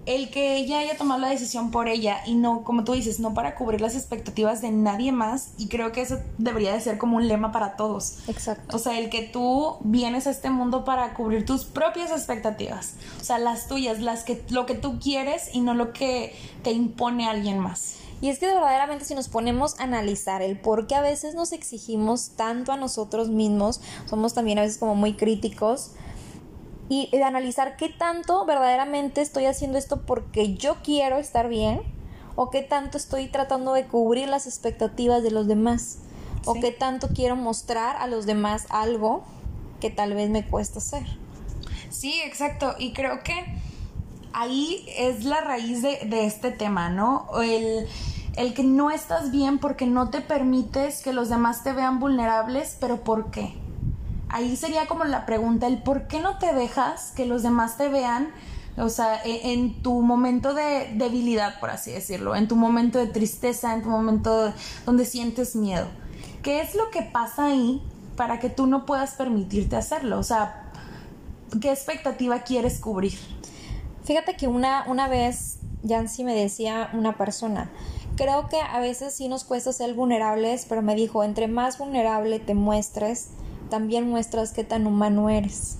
el 0.05 0.29
que 0.29 0.57
ella 0.57 0.79
haya 0.79 0.97
tomado 0.97 1.19
la 1.19 1.29
decisión 1.29 1.71
por 1.71 1.87
ella 1.87 2.21
y 2.25 2.35
no, 2.35 2.63
como 2.63 2.83
tú 2.83 2.93
dices, 2.93 3.19
no 3.19 3.33
para 3.33 3.55
cubrir 3.55 3.81
las 3.81 3.95
expectativas 3.95 4.61
de 4.61 4.71
nadie 4.71 5.11
más 5.11 5.51
y 5.57 5.67
creo 5.67 5.91
que 5.91 6.01
eso 6.01 6.19
debería 6.37 6.73
de 6.73 6.81
ser 6.81 6.97
como 6.97 7.17
un 7.17 7.27
lema 7.27 7.51
para 7.51 7.75
todos. 7.75 8.27
Exacto. 8.27 8.75
O 8.75 8.79
sea, 8.79 8.97
el 8.97 9.09
que 9.09 9.23
tú 9.23 9.77
vienes 9.81 10.27
a 10.27 10.31
este 10.31 10.49
mundo 10.49 10.83
para 10.85 11.13
cubrir 11.13 11.45
tus 11.45 11.65
propias 11.65 12.11
expectativas, 12.11 12.93
o 13.19 13.23
sea, 13.23 13.39
las 13.39 13.67
tuyas, 13.67 13.99
las 13.99 14.23
que 14.23 14.43
lo 14.49 14.65
que 14.65 14.75
tú 14.75 14.99
quieres 14.99 15.53
y 15.53 15.61
no 15.61 15.73
lo 15.73 15.93
que 15.93 16.35
te 16.63 16.71
impone 16.71 17.27
alguien 17.27 17.59
más. 17.59 17.97
Y 18.21 18.29
es 18.29 18.39
que 18.39 18.47
verdaderamente 18.47 19.05
si 19.05 19.15
nos 19.15 19.29
ponemos 19.29 19.79
a 19.79 19.83
analizar 19.83 20.41
el 20.41 20.59
por 20.59 20.87
qué 20.87 20.95
a 20.95 21.01
veces 21.01 21.35
nos 21.35 21.53
exigimos 21.53 22.31
tanto 22.31 22.71
a 22.71 22.77
nosotros 22.77 23.29
mismos, 23.29 23.79
somos 24.07 24.33
también 24.33 24.59
a 24.59 24.63
veces 24.63 24.77
como 24.77 24.95
muy 24.95 25.13
críticos, 25.13 25.91
y 26.89 27.07
de 27.11 27.23
analizar 27.23 27.77
qué 27.77 27.87
tanto 27.87 28.45
verdaderamente 28.45 29.21
estoy 29.21 29.45
haciendo 29.45 29.77
esto 29.77 30.01
porque 30.01 30.55
yo 30.55 30.77
quiero 30.83 31.17
estar 31.17 31.47
bien 31.47 31.81
o 32.35 32.49
qué 32.49 32.61
tanto 32.61 32.97
estoy 32.97 33.27
tratando 33.27 33.73
de 33.73 33.85
cubrir 33.85 34.27
las 34.27 34.47
expectativas 34.47 35.21
de 35.21 35.31
los 35.31 35.47
demás 35.47 35.99
o 36.45 36.55
qué 36.55 36.71
tanto 36.71 37.09
quiero 37.09 37.35
mostrar 37.35 37.95
a 37.97 38.07
los 38.07 38.25
demás 38.25 38.65
algo 38.69 39.23
que 39.79 39.91
tal 39.91 40.13
vez 40.15 40.29
me 40.29 40.45
cuesta 40.45 40.79
hacer. 40.79 41.03
Sí, 41.89 42.19
exacto. 42.23 42.75
Y 42.79 42.93
creo 42.93 43.23
que 43.23 43.33
ahí 44.33 44.85
es 44.97 45.25
la 45.25 45.41
raíz 45.41 45.81
de, 45.81 45.99
de 46.05 46.25
este 46.25 46.51
tema, 46.51 46.89
¿no? 46.89 47.27
El, 47.41 47.87
el 48.35 48.53
que 48.53 48.63
no 48.63 48.89
estás 48.89 49.31
bien 49.31 49.59
porque 49.59 49.85
no 49.85 50.09
te 50.09 50.21
permites 50.21 51.01
que 51.01 51.13
los 51.13 51.29
demás 51.29 51.63
te 51.63 51.73
vean 51.73 51.99
vulnerables, 51.99 52.77
pero 52.79 53.03
¿por 53.03 53.31
qué? 53.31 53.53
Ahí 54.29 54.55
sería 54.55 54.87
como 54.87 55.03
la 55.05 55.25
pregunta, 55.25 55.67
el 55.67 55.81
por 55.81 56.07
qué 56.07 56.19
no 56.19 56.37
te 56.37 56.53
dejas 56.53 57.11
que 57.15 57.25
los 57.25 57.43
demás 57.43 57.77
te 57.77 57.89
vean, 57.89 58.29
o 58.77 58.89
sea, 58.89 59.21
e, 59.23 59.53
en, 59.53 59.81
tu 59.81 60.01
momento 60.01 60.53
de 60.53 60.91
debilidad, 60.95 61.59
por 61.59 61.69
así 61.69 61.91
decirlo, 61.91 62.35
en 62.35 62.47
tu 62.47 62.55
momento 62.55 62.99
de 62.99 63.07
tristeza, 63.07 63.73
en 63.73 63.81
tu 63.81 63.89
momento 63.89 64.53
donde 64.85 65.05
sientes 65.05 65.55
miedo. 65.55 65.87
¿Qué 66.43 66.61
es 66.61 66.75
lo 66.75 66.89
que 66.89 67.01
pasa 67.01 67.47
ahí 67.47 67.81
para 68.15 68.39
que 68.39 68.49
tú 68.49 68.67
no 68.67 68.85
puedas 68.85 69.15
permitirte 69.15 69.75
hacerlo? 69.75 70.19
O 70.19 70.23
sea, 70.23 70.71
¿qué 71.59 71.71
expectativa 71.71 72.39
quieres 72.43 72.79
cubrir? 72.79 73.17
Fíjate 74.03 74.35
que 74.35 74.47
una, 74.47 74.85
una 74.87 75.07
vez, 75.09 75.59
Yancy 75.83 76.23
me 76.23 76.33
decía 76.33 76.89
una 76.93 77.17
persona, 77.17 77.69
creo 78.15 78.47
que 78.47 78.59
a 78.59 78.79
veces 78.79 79.13
sí 79.13 79.27
nos 79.27 79.43
cuesta 79.43 79.73
ser 79.73 79.93
vulnerables, 79.93 80.65
pero 80.67 80.81
me 80.81 80.95
dijo, 80.95 81.23
entre 81.23 81.47
más 81.47 81.77
vulnerable 81.77 82.39
te 82.39 82.53
muestres, 82.53 83.29
también 83.69 84.09
muestras 84.09 84.51
qué 84.51 84.63
tan 84.63 84.87
humano 84.87 85.29
eres. 85.29 85.77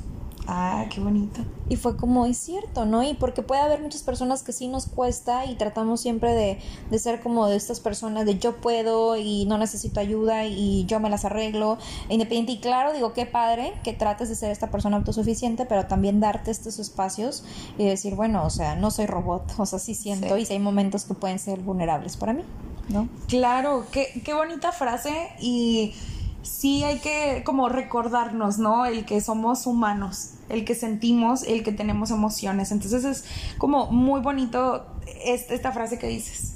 Ah, 0.52 0.86
qué 0.90 1.00
bonito. 1.00 1.42
Y 1.70 1.76
fue 1.76 1.96
como, 1.96 2.26
es 2.26 2.40
cierto, 2.40 2.84
¿no? 2.86 3.04
Y 3.04 3.14
porque 3.14 3.44
puede 3.44 3.62
haber 3.62 3.84
muchas 3.84 4.02
personas 4.02 4.42
que 4.42 4.52
sí 4.52 4.68
nos 4.68 4.88
cuesta 4.88 5.46
y 5.46 5.54
tratamos 5.54 6.02
siempre 6.02 6.34
de, 6.34 6.58
de, 6.90 7.00
ser 7.00 7.22
como 7.22 7.46
de 7.46 7.56
estas 7.56 7.80
personas 7.80 8.26
de 8.26 8.40
yo 8.40 8.58
puedo 8.58 9.16
y 9.16 9.46
no 9.46 9.60
necesito 9.60 10.00
ayuda 10.00 10.48
y 10.48 10.86
yo 10.88 11.00
me 11.00 11.12
las 11.12 11.24
arreglo, 11.24 11.78
e 12.10 12.16
independiente. 12.16 12.54
Y 12.54 12.60
claro, 12.62 12.94
digo, 12.94 13.14
qué 13.14 13.28
padre 13.28 13.74
que 13.84 13.94
trates 13.94 14.28
de 14.30 14.34
ser 14.34 14.50
esta 14.50 14.72
persona 14.72 14.98
autosuficiente, 14.98 15.68
pero 15.68 15.86
también 15.86 16.20
darte 16.20 16.50
estos 16.50 16.80
espacios 16.80 17.44
y 17.78 17.86
decir, 17.86 18.16
bueno, 18.16 18.44
o 18.44 18.50
sea, 18.50 18.76
no 18.76 18.90
soy 18.90 19.06
robot, 19.06 19.54
o 19.60 19.68
sea, 19.68 19.78
sí 19.78 19.94
siento 19.94 20.36
y 20.36 20.46
si 20.46 20.54
hay 20.54 20.60
momentos 20.60 21.06
que 21.06 21.14
pueden 21.14 21.38
ser 21.38 21.60
vulnerables 21.60 22.18
para 22.18 22.34
mí, 22.34 22.42
¿no? 22.88 23.08
Claro, 23.28 23.86
qué, 23.92 24.20
qué 24.26 24.34
bonita 24.34 24.72
frase 24.72 25.30
y 25.40 25.94
sí 26.42 26.84
hay 26.84 27.00
que 27.00 27.44
como 27.46 27.70
recordarnos, 27.70 28.58
¿no? 28.58 28.86
El 28.86 29.06
que 29.06 29.22
somos 29.22 29.66
humanos, 29.68 30.32
el 30.50 30.66
que 30.66 30.76
sentimos, 30.76 31.44
el 31.44 31.64
que 31.64 31.72
tenemos 31.72 32.12
emociones. 32.12 32.72
Entonces 32.72 33.04
es 33.04 33.26
como 33.58 33.92
muy 33.92 34.22
bonito 34.22 34.86
esta 35.24 35.72
frase 35.72 36.00
que 36.00 36.08
dices. 36.08 36.56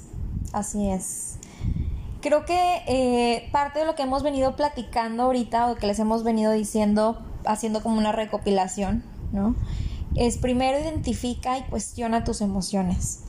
Así 0.52 0.88
es. 0.88 1.38
Creo 2.20 2.46
que 2.46 2.82
eh, 2.86 3.48
parte 3.52 3.80
de 3.80 3.84
lo 3.84 3.94
que 3.94 4.02
hemos 4.02 4.22
venido 4.22 4.56
platicando 4.56 5.24
ahorita 5.24 5.70
o 5.70 5.74
que 5.74 5.86
les 5.86 5.98
hemos 5.98 6.24
venido 6.24 6.52
diciendo, 6.52 7.22
haciendo 7.44 7.82
como 7.82 7.98
una 7.98 8.12
recopilación, 8.12 9.04
¿no? 9.32 9.54
Es 10.14 10.38
primero 10.38 10.78
identifica 10.78 11.58
y 11.58 11.64
cuestiona 11.64 12.24
tus 12.24 12.40
emociones. 12.40 13.24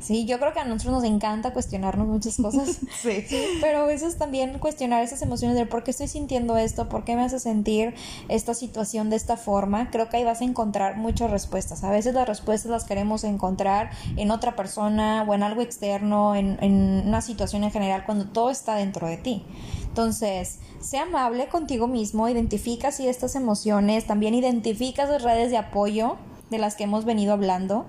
Sí, 0.00 0.24
yo 0.24 0.38
creo 0.38 0.52
que 0.52 0.60
a 0.60 0.64
nosotros 0.64 1.02
nos 1.02 1.04
encanta 1.04 1.52
cuestionarnos 1.52 2.06
muchas 2.06 2.36
cosas. 2.36 2.78
sí. 3.02 3.24
Pero 3.60 3.80
a 3.80 3.86
veces 3.86 4.16
también 4.16 4.58
cuestionar 4.58 5.02
esas 5.02 5.22
emociones 5.22 5.56
de 5.56 5.66
por 5.66 5.84
qué 5.84 5.90
estoy 5.90 6.08
sintiendo 6.08 6.56
esto, 6.56 6.88
por 6.88 7.04
qué 7.04 7.16
me 7.16 7.22
hace 7.22 7.38
sentir 7.38 7.94
esta 8.28 8.54
situación 8.54 9.10
de 9.10 9.16
esta 9.16 9.36
forma. 9.36 9.90
Creo 9.90 10.08
que 10.08 10.16
ahí 10.16 10.24
vas 10.24 10.40
a 10.40 10.44
encontrar 10.44 10.96
muchas 10.96 11.30
respuestas. 11.30 11.84
A 11.84 11.90
veces 11.90 12.14
las 12.14 12.26
respuestas 12.26 12.70
las 12.70 12.84
queremos 12.84 13.24
encontrar 13.24 13.90
en 14.16 14.30
otra 14.30 14.56
persona 14.56 15.24
o 15.28 15.34
en 15.34 15.42
algo 15.42 15.60
externo, 15.60 16.34
en, 16.34 16.58
en 16.62 17.02
una 17.06 17.20
situación 17.20 17.64
en 17.64 17.70
general, 17.70 18.04
cuando 18.06 18.26
todo 18.26 18.50
está 18.50 18.74
dentro 18.76 19.06
de 19.06 19.18
ti. 19.18 19.44
Entonces, 19.84 20.60
sea 20.80 21.02
amable 21.02 21.48
contigo 21.48 21.88
mismo, 21.88 22.28
identifica 22.28 22.92
si 22.92 23.08
estas 23.08 23.34
emociones, 23.34 24.06
también 24.06 24.34
identifica 24.34 25.04
las 25.04 25.22
redes 25.22 25.50
de 25.50 25.58
apoyo 25.58 26.16
de 26.48 26.58
las 26.58 26.74
que 26.74 26.84
hemos 26.84 27.04
venido 27.04 27.32
hablando 27.32 27.86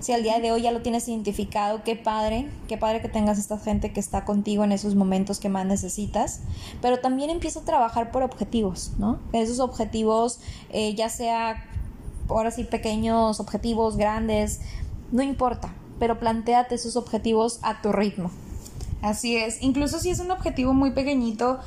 si 0.00 0.12
al 0.12 0.22
día 0.22 0.40
de 0.40 0.50
hoy 0.50 0.62
ya 0.62 0.72
lo 0.72 0.80
tienes 0.82 1.06
identificado, 1.08 1.84
qué 1.84 1.94
padre, 1.94 2.48
qué 2.68 2.76
padre 2.76 3.00
que 3.00 3.08
tengas 3.08 3.38
esta 3.38 3.58
gente 3.58 3.92
que 3.92 4.00
está 4.00 4.24
contigo 4.24 4.64
en 4.64 4.72
esos 4.72 4.94
momentos 4.94 5.38
que 5.40 5.48
más 5.48 5.66
necesitas, 5.66 6.40
pero 6.80 7.00
también 7.00 7.30
empieza 7.30 7.60
a 7.60 7.64
trabajar 7.64 8.10
por 8.10 8.22
objetivos, 8.22 8.92
¿no? 8.98 9.18
Esos 9.32 9.60
objetivos, 9.60 10.40
eh, 10.70 10.94
ya 10.94 11.08
sea 11.08 11.64
ahora 12.28 12.50
sí 12.50 12.64
pequeños, 12.64 13.40
objetivos 13.40 13.96
grandes, 13.96 14.60
no 15.12 15.22
importa, 15.22 15.74
pero 15.98 16.18
planteate 16.18 16.74
esos 16.74 16.96
objetivos 16.96 17.60
a 17.62 17.82
tu 17.82 17.92
ritmo. 17.92 18.30
Así 19.02 19.36
es, 19.36 19.62
incluso 19.62 19.98
si 19.98 20.10
es 20.10 20.20
un 20.20 20.30
objetivo 20.30 20.72
muy 20.72 20.92
pequeñito, 20.92 21.58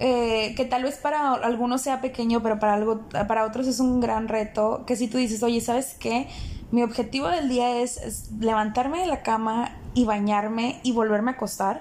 eh, 0.00 0.54
que 0.56 0.64
tal 0.64 0.84
vez 0.84 0.96
para 0.96 1.32
algunos 1.32 1.82
sea 1.82 2.00
pequeño, 2.00 2.42
pero 2.42 2.58
para, 2.60 2.74
algo, 2.74 3.00
para 3.26 3.44
otros 3.44 3.66
es 3.66 3.80
un 3.80 4.00
gran 4.00 4.28
reto, 4.28 4.84
que 4.86 4.94
si 4.94 5.08
tú 5.08 5.18
dices, 5.18 5.42
oye, 5.42 5.60
¿sabes 5.60 5.96
qué? 5.98 6.28
Mi 6.70 6.82
objetivo 6.82 7.28
del 7.28 7.48
día 7.48 7.80
es, 7.80 8.30
levantarme 8.38 9.00
de 9.00 9.06
la 9.06 9.22
cama 9.22 9.74
y 9.94 10.04
bañarme 10.04 10.80
y 10.82 10.92
volverme 10.92 11.30
a 11.30 11.34
acostar. 11.34 11.80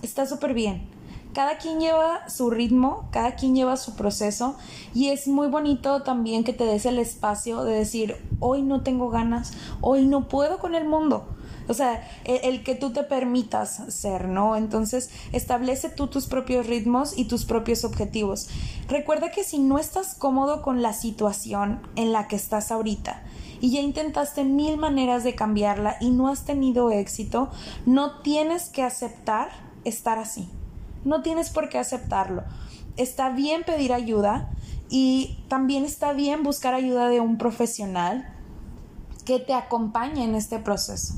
Está 0.00 0.26
súper 0.26 0.54
bien. 0.54 0.88
Cada 1.34 1.58
quien 1.58 1.80
lleva 1.80 2.28
su 2.28 2.48
ritmo, 2.50 3.08
cada 3.10 3.34
quien 3.34 3.56
lleva 3.56 3.76
su 3.76 3.96
proceso 3.96 4.54
y 4.94 5.08
es 5.08 5.26
muy 5.26 5.48
bonito 5.48 6.02
también 6.02 6.44
que 6.44 6.52
te 6.52 6.64
des 6.64 6.86
el 6.86 6.98
espacio 6.98 7.64
de 7.64 7.74
decir, 7.74 8.16
hoy 8.38 8.62
no 8.62 8.82
tengo 8.82 9.10
ganas, 9.10 9.54
hoy 9.80 10.06
no 10.06 10.28
puedo 10.28 10.58
con 10.58 10.76
el 10.76 10.86
mundo. 10.86 11.26
O 11.66 11.74
sea, 11.74 12.08
el, 12.24 12.40
el, 12.44 12.64
que 12.64 12.76
tú 12.76 12.92
te 12.92 13.02
permitas 13.02 13.82
ser, 13.88 14.28
¿no? 14.28 14.56
Entonces, 14.56 15.10
establece 15.32 15.88
tú 15.88 16.06
tus 16.06 16.26
propios 16.26 16.66
ritmos 16.66 17.16
y 17.16 17.24
tus 17.24 17.44
propios 17.44 17.84
objetivos. 17.84 18.48
Recuerda 18.88 19.30
que 19.30 19.42
si 19.42 19.58
no 19.58 19.78
estás 19.78 20.14
cómodo 20.14 20.62
con 20.62 20.82
la 20.82 20.92
situación 20.92 21.80
en 21.96 22.12
la 22.12 22.28
que 22.28 22.36
estás 22.36 22.70
ahorita, 22.70 23.22
y 23.62 23.70
ya 23.70 23.80
intentaste 23.80 24.42
mil 24.42 24.76
maneras 24.76 25.22
de 25.22 25.36
cambiarla 25.36 25.96
y 26.00 26.10
no 26.10 26.28
has 26.28 26.44
tenido 26.44 26.90
éxito, 26.90 27.48
no 27.86 28.20
tienes 28.20 28.68
que 28.68 28.82
aceptar 28.82 29.50
estar 29.84 30.18
así. 30.18 30.50
no 31.04 31.22
tienes 31.22 31.50
por 31.50 31.68
qué 31.68 31.78
aceptarlo. 31.78 32.44
Está 32.96 33.30
bien 33.30 33.64
pedir 33.64 33.92
ayuda 33.92 34.50
y 34.88 35.38
también 35.48 35.84
está 35.84 36.12
bien 36.12 36.44
buscar 36.44 36.74
ayuda 36.74 37.08
de 37.08 37.18
un 37.20 37.38
profesional 37.38 38.28
que 39.24 39.40
te 39.40 39.54
acompañe 39.54 40.22
en 40.22 40.36
este 40.36 40.58
proceso. 40.60 41.14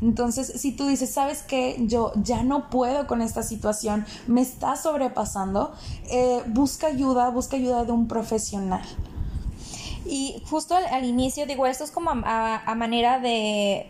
Entonces, 0.00 0.52
si 0.56 0.72
tú 0.72 0.86
dices, 0.86 1.10
sabes 1.10 1.42
que 1.42 1.76
yo 1.86 2.12
ya 2.16 2.42
no 2.42 2.68
puedo 2.70 3.06
con 3.06 3.22
esta 3.22 3.42
situación, 3.42 4.06
me 4.26 4.40
está 4.40 4.74
sobrepasando, 4.76 5.72
eh, 6.10 6.42
busca 6.46 6.88
ayuda, 6.88 7.30
busca 7.30 7.56
ayuda 7.56 7.84
de 7.84 7.92
un 7.92 8.08
profesional. 8.08 8.82
Y 10.10 10.42
justo 10.48 10.74
al, 10.74 11.04
inicio, 11.04 11.44
digo, 11.44 11.66
esto 11.66 11.84
es 11.84 11.90
como 11.90 12.10
a, 12.10 12.74
manera 12.74 13.18
de, 13.20 13.86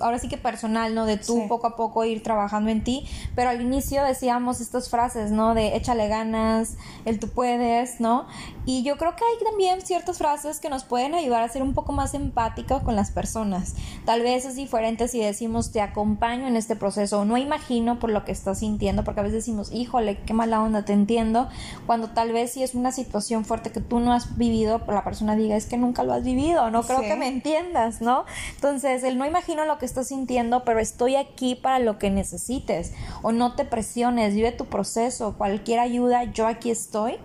ahora 0.00 0.18
sí 0.18 0.28
que 0.28 0.36
personal, 0.36 0.94
¿no? 0.94 1.06
De 1.06 1.16
tú 1.16 1.48
poco 1.48 1.66
a 1.66 1.76
poco 1.76 2.04
ir 2.04 2.22
trabajando 2.22 2.70
en 2.70 2.84
ti, 2.84 3.06
pero 3.34 3.48
al 3.48 3.62
inicio 3.62 4.04
decíamos 4.04 4.60
estas 4.60 4.90
frases, 4.90 5.30
¿no? 5.30 5.54
De 5.54 5.74
échale 5.74 6.08
ganas, 6.08 6.76
el 7.06 7.18
tú 7.18 7.28
puedes, 7.28 8.00
¿no? 8.00 8.26
Y 8.66 8.82
yo 8.82 8.98
creo 8.98 9.16
que 9.16 9.24
hay 9.24 9.44
también 9.44 9.80
ciertas 9.80 10.18
frases 10.18 10.60
que 10.60 10.68
nos 10.68 10.84
pueden 10.84 11.14
ayudar 11.14 11.42
a 11.42 11.48
ser 11.48 11.62
un 11.62 11.72
poco 11.72 11.92
más 11.92 12.12
empáticos 12.12 12.82
con 12.82 12.94
las 12.94 13.10
personas. 13.10 13.74
Tal 14.04 14.20
vez 14.20 14.44
es 14.44 14.56
diferente 14.56 15.08
si 15.08 15.20
decimos 15.20 15.72
te 15.72 15.80
acompaño 15.80 16.46
en 16.48 16.56
este 16.56 16.76
proceso, 16.76 17.24
no 17.24 17.38
imagino 17.38 17.98
por 17.98 18.10
lo 18.10 18.26
que 18.26 18.32
estás 18.32 18.58
sintiendo, 18.58 19.04
porque 19.04 19.20
a 19.20 19.22
veces 19.22 19.38
decimos, 19.38 19.72
híjole, 19.72 20.18
qué 20.18 20.34
mala 20.34 20.60
onda, 20.60 20.84
te 20.84 20.92
entiendo, 20.92 21.48
cuando 21.86 22.10
tal 22.10 22.32
vez 22.32 22.52
si 22.52 22.62
es 22.62 22.74
una 22.74 22.92
situación 22.92 23.46
fuerte 23.46 23.72
que 23.72 23.80
tú 23.80 24.00
no 24.00 24.12
has 24.12 24.36
vivido, 24.36 24.82
la 24.86 25.02
persona 25.02 25.34
diga, 25.34 25.56
que 25.66 25.76
nunca 25.76 26.02
lo 26.04 26.12
has 26.12 26.24
vivido, 26.24 26.70
no 26.70 26.82
creo 26.82 27.00
que 27.00 27.16
me 27.16 27.28
entiendas, 27.28 28.00
¿no? 28.00 28.24
Entonces, 28.54 29.02
el 29.04 29.18
no 29.18 29.26
imagino 29.26 29.64
lo 29.64 29.78
que 29.78 29.86
estás 29.86 30.08
sintiendo, 30.08 30.64
pero 30.64 30.80
estoy 30.80 31.16
aquí 31.16 31.54
para 31.54 31.78
lo 31.78 31.98
que 31.98 32.10
necesites, 32.10 32.92
o 33.22 33.32
no 33.32 33.54
te 33.54 33.64
presiones, 33.64 34.34
vive 34.34 34.52
tu 34.52 34.66
proceso, 34.66 35.34
cualquier 35.36 35.80
ayuda, 35.80 36.24
yo 36.24 36.46
aquí 36.46 36.70
estoy, 36.70 37.16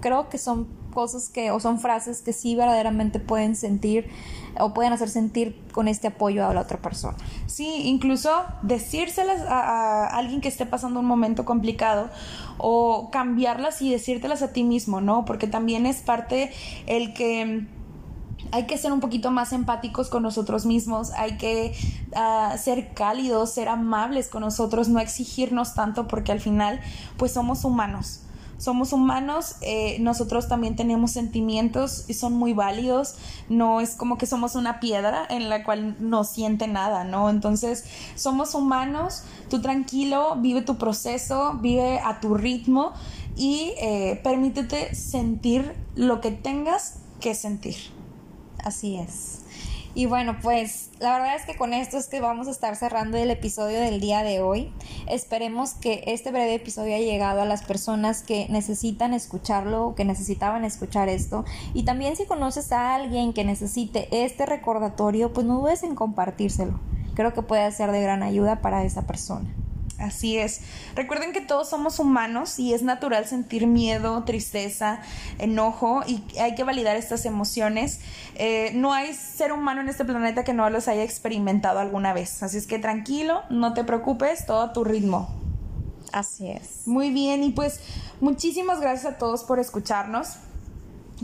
creo 0.00 0.28
que 0.28 0.38
son 0.38 0.68
cosas 0.96 1.28
que, 1.28 1.50
o 1.50 1.60
son 1.60 1.78
frases 1.78 2.22
que 2.22 2.32
sí 2.32 2.56
verdaderamente 2.56 3.20
pueden 3.20 3.54
sentir 3.54 4.08
o 4.58 4.72
pueden 4.72 4.94
hacer 4.94 5.10
sentir 5.10 5.62
con 5.72 5.88
este 5.88 6.06
apoyo 6.08 6.48
a 6.48 6.54
la 6.54 6.62
otra 6.62 6.78
persona. 6.78 7.18
Sí, 7.44 7.82
incluso 7.84 8.30
decírselas 8.62 9.42
a, 9.42 9.60
a, 9.60 10.06
alguien 10.16 10.40
que 10.40 10.48
esté 10.48 10.64
pasando 10.64 11.00
un 11.00 11.04
momento 11.04 11.44
complicado 11.44 12.08
o 12.56 13.10
cambiarlas 13.10 13.82
y 13.82 13.90
decírtelas 13.90 14.40
a 14.40 14.54
ti 14.54 14.64
mismo, 14.64 15.02
¿no? 15.02 15.26
Porque 15.26 15.46
también 15.46 15.84
es 15.84 16.00
parte 16.00 16.50
el 16.86 17.12
que 17.12 17.66
hay 18.52 18.66
que 18.66 18.78
ser 18.78 18.92
un 18.92 19.00
poquito 19.00 19.30
más 19.30 19.52
empáticos 19.52 20.08
con 20.08 20.22
nosotros 20.22 20.66
mismos, 20.66 21.10
hay 21.12 21.36
que 21.36 21.74
ah, 22.14 22.56
ser 22.58 22.94
cálidos, 22.94 23.50
ser 23.50 23.68
amables 23.68 24.28
con 24.28 24.42
nosotros, 24.42 24.88
no 24.88 25.00
exigirnos 25.00 25.74
tanto 25.74 26.08
porque 26.08 26.32
al 26.32 26.40
final 26.40 26.80
pues 27.16 27.32
somos 27.32 27.64
humanos. 27.64 28.20
Somos 28.58 28.94
humanos, 28.94 29.56
eh, 29.60 29.98
nosotros 30.00 30.48
también 30.48 30.76
tenemos 30.76 31.10
sentimientos 31.10 32.06
y 32.08 32.14
son 32.14 32.32
muy 32.32 32.54
válidos, 32.54 33.16
no 33.50 33.82
es 33.82 33.94
como 33.94 34.16
que 34.16 34.24
somos 34.24 34.54
una 34.54 34.80
piedra 34.80 35.26
en 35.28 35.50
la 35.50 35.62
cual 35.62 35.94
no 36.00 36.24
siente 36.24 36.66
nada, 36.66 37.04
¿no? 37.04 37.28
Entonces 37.28 37.84
somos 38.14 38.54
humanos, 38.54 39.24
tú 39.50 39.60
tranquilo, 39.60 40.36
vive 40.38 40.62
tu 40.62 40.78
proceso, 40.78 41.58
vive 41.60 42.00
a 42.00 42.20
tu 42.20 42.34
ritmo 42.34 42.92
y 43.36 43.74
eh, 43.78 44.20
permítete 44.24 44.94
sentir 44.94 45.74
lo 45.94 46.22
que 46.22 46.30
tengas 46.30 47.00
que 47.20 47.34
sentir. 47.34 47.95
Así 48.66 48.96
es. 48.96 49.42
Y 49.94 50.06
bueno, 50.06 50.38
pues 50.42 50.90
la 50.98 51.12
verdad 51.12 51.36
es 51.36 51.46
que 51.46 51.56
con 51.56 51.72
esto 51.72 51.98
es 51.98 52.08
que 52.08 52.20
vamos 52.20 52.48
a 52.48 52.50
estar 52.50 52.74
cerrando 52.74 53.16
el 53.16 53.30
episodio 53.30 53.78
del 53.78 54.00
día 54.00 54.24
de 54.24 54.40
hoy. 54.40 54.72
Esperemos 55.08 55.74
que 55.74 56.02
este 56.08 56.32
breve 56.32 56.54
episodio 56.54 56.96
haya 56.96 57.06
llegado 57.06 57.42
a 57.42 57.44
las 57.44 57.62
personas 57.62 58.24
que 58.24 58.48
necesitan 58.50 59.14
escucharlo, 59.14 59.94
que 59.94 60.04
necesitaban 60.04 60.64
escuchar 60.64 61.08
esto. 61.08 61.44
Y 61.74 61.84
también 61.84 62.16
si 62.16 62.26
conoces 62.26 62.72
a 62.72 62.96
alguien 62.96 63.32
que 63.32 63.44
necesite 63.44 64.08
este 64.10 64.46
recordatorio, 64.46 65.32
pues 65.32 65.46
no 65.46 65.60
dudes 65.60 65.84
en 65.84 65.94
compartírselo. 65.94 66.80
Creo 67.14 67.34
que 67.34 67.42
puede 67.42 67.70
ser 67.70 67.92
de 67.92 68.02
gran 68.02 68.24
ayuda 68.24 68.62
para 68.62 68.82
esa 68.82 69.06
persona. 69.06 69.48
Así 69.98 70.36
es. 70.36 70.60
Recuerden 70.94 71.32
que 71.32 71.40
todos 71.40 71.70
somos 71.70 71.98
humanos 71.98 72.58
y 72.58 72.74
es 72.74 72.82
natural 72.82 73.26
sentir 73.26 73.66
miedo, 73.66 74.24
tristeza, 74.24 75.00
enojo 75.38 76.02
y 76.06 76.22
hay 76.38 76.54
que 76.54 76.64
validar 76.64 76.96
estas 76.96 77.24
emociones. 77.24 78.00
Eh, 78.34 78.72
no 78.74 78.92
hay 78.92 79.14
ser 79.14 79.52
humano 79.52 79.80
en 79.80 79.88
este 79.88 80.04
planeta 80.04 80.44
que 80.44 80.52
no 80.52 80.68
los 80.68 80.88
haya 80.88 81.02
experimentado 81.02 81.78
alguna 81.78 82.12
vez. 82.12 82.42
Así 82.42 82.58
es 82.58 82.66
que 82.66 82.78
tranquilo, 82.78 83.42
no 83.48 83.72
te 83.72 83.84
preocupes, 83.84 84.44
todo 84.44 84.60
a 84.60 84.72
tu 84.72 84.84
ritmo. 84.84 85.30
Así 86.12 86.50
es. 86.50 86.86
Muy 86.86 87.10
bien, 87.10 87.42
y 87.42 87.50
pues 87.50 87.80
muchísimas 88.20 88.80
gracias 88.80 89.14
a 89.14 89.18
todos 89.18 89.44
por 89.44 89.58
escucharnos. 89.58 90.36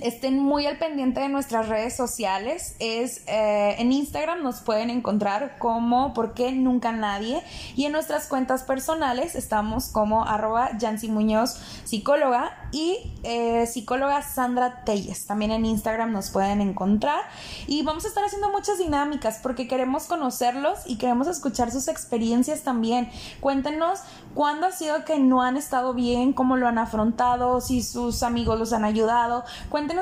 Estén 0.00 0.38
muy 0.38 0.64
al 0.66 0.78
pendiente 0.78 1.20
de 1.20 1.28
nuestras 1.28 1.68
redes 1.68 1.94
sociales. 1.94 2.76
Es 2.78 3.22
eh, 3.26 3.76
en 3.78 3.92
Instagram 3.92 4.42
nos 4.42 4.60
pueden 4.60 4.88
encontrar 4.88 5.58
como 5.58 6.14
¿Por 6.14 6.32
qué 6.32 6.50
nunca 6.50 6.92
nadie? 6.92 7.42
Y 7.76 7.84
en 7.84 7.92
nuestras 7.92 8.26
cuentas 8.26 8.62
personales 8.62 9.34
estamos 9.34 9.88
como 9.88 10.24
arroba 10.24 10.70
Yancy 10.78 11.08
Muñoz 11.08 11.60
psicóloga 11.84 12.56
y 12.72 13.12
eh, 13.22 13.66
psicóloga 13.66 14.22
Sandra 14.22 14.82
Telles. 14.84 15.26
También 15.26 15.50
en 15.50 15.66
Instagram 15.66 16.10
nos 16.10 16.30
pueden 16.30 16.62
encontrar. 16.62 17.20
Y 17.66 17.82
vamos 17.82 18.06
a 18.06 18.08
estar 18.08 18.24
haciendo 18.24 18.50
muchas 18.50 18.78
dinámicas 18.78 19.40
porque 19.42 19.68
queremos 19.68 20.04
conocerlos 20.04 20.78
y 20.86 20.96
queremos 20.96 21.26
escuchar 21.26 21.70
sus 21.70 21.88
experiencias 21.88 22.62
también. 22.62 23.10
Cuéntenos 23.40 24.00
cuándo 24.34 24.66
ha 24.68 24.72
sido 24.72 25.04
que 25.04 25.18
no 25.18 25.42
han 25.42 25.58
estado 25.58 25.92
bien, 25.92 26.32
cómo 26.32 26.56
lo 26.56 26.66
han 26.66 26.78
afrontado, 26.78 27.60
si 27.60 27.82
sus 27.82 28.22
amigos 28.22 28.58
los 28.58 28.72
han 28.72 28.86
ayudado 28.86 29.44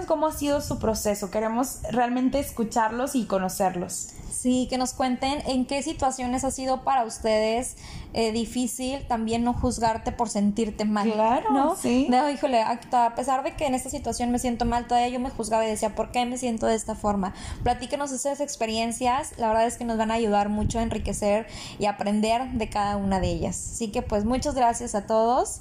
cómo 0.07 0.27
ha 0.27 0.33
sido 0.33 0.61
su 0.61 0.79
proceso. 0.79 1.31
Queremos 1.31 1.81
realmente 1.91 2.39
escucharlos 2.39 3.15
y 3.15 3.27
conocerlos. 3.27 4.09
Sí, 4.31 4.67
que 4.71 4.79
nos 4.79 4.95
cuenten 4.95 5.43
en 5.47 5.67
qué 5.67 5.83
situaciones 5.83 6.45
ha 6.45 6.51
sido 6.51 6.83
para 6.83 7.05
ustedes 7.05 7.77
eh, 8.15 8.33
difícil 8.33 9.07
también 9.07 9.45
no 9.45 9.53
juzgarte 9.53 10.13
por 10.13 10.31
sentirte 10.31 10.85
mal. 10.85 11.13
Claro, 11.13 11.53
¿no? 11.53 11.77
sí. 11.77 12.07
No, 12.09 12.31
híjole, 12.31 12.63
a 12.63 13.15
pesar 13.15 13.43
de 13.45 13.55
que 13.55 13.67
en 13.67 13.75
esta 13.75 13.91
situación 13.91 14.31
me 14.31 14.39
siento 14.39 14.65
mal, 14.65 14.87
todavía 14.87 15.11
yo 15.11 15.21
me 15.21 15.31
juzgaba 15.31 15.65
y 15.67 15.69
decía, 15.69 15.95
¿por 15.95 16.11
qué 16.11 16.25
me 16.25 16.39
siento 16.39 16.67
de 16.67 16.75
esta 16.75 16.95
forma? 16.95 17.35
Platíquenos 17.63 18.13
esas 18.13 18.41
experiencias, 18.41 19.35
la 19.37 19.49
verdad 19.49 19.67
es 19.67 19.77
que 19.77 19.85
nos 19.85 19.99
van 19.99 20.11
a 20.11 20.15
ayudar 20.15 20.49
mucho 20.49 20.79
a 20.79 20.83
enriquecer 20.83 21.47
y 21.79 21.85
aprender 21.85 22.51
de 22.53 22.69
cada 22.71 22.97
una 22.97 23.21
de 23.21 23.29
ellas. 23.29 23.73
Así 23.73 23.89
que 23.93 24.01
pues 24.01 24.25
muchas 24.25 24.55
gracias 24.55 24.95
a 24.95 25.07
todos 25.07 25.61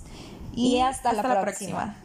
y, 0.55 0.79
hasta, 0.79 1.13
la, 1.13 1.41
próxima. 1.41 1.97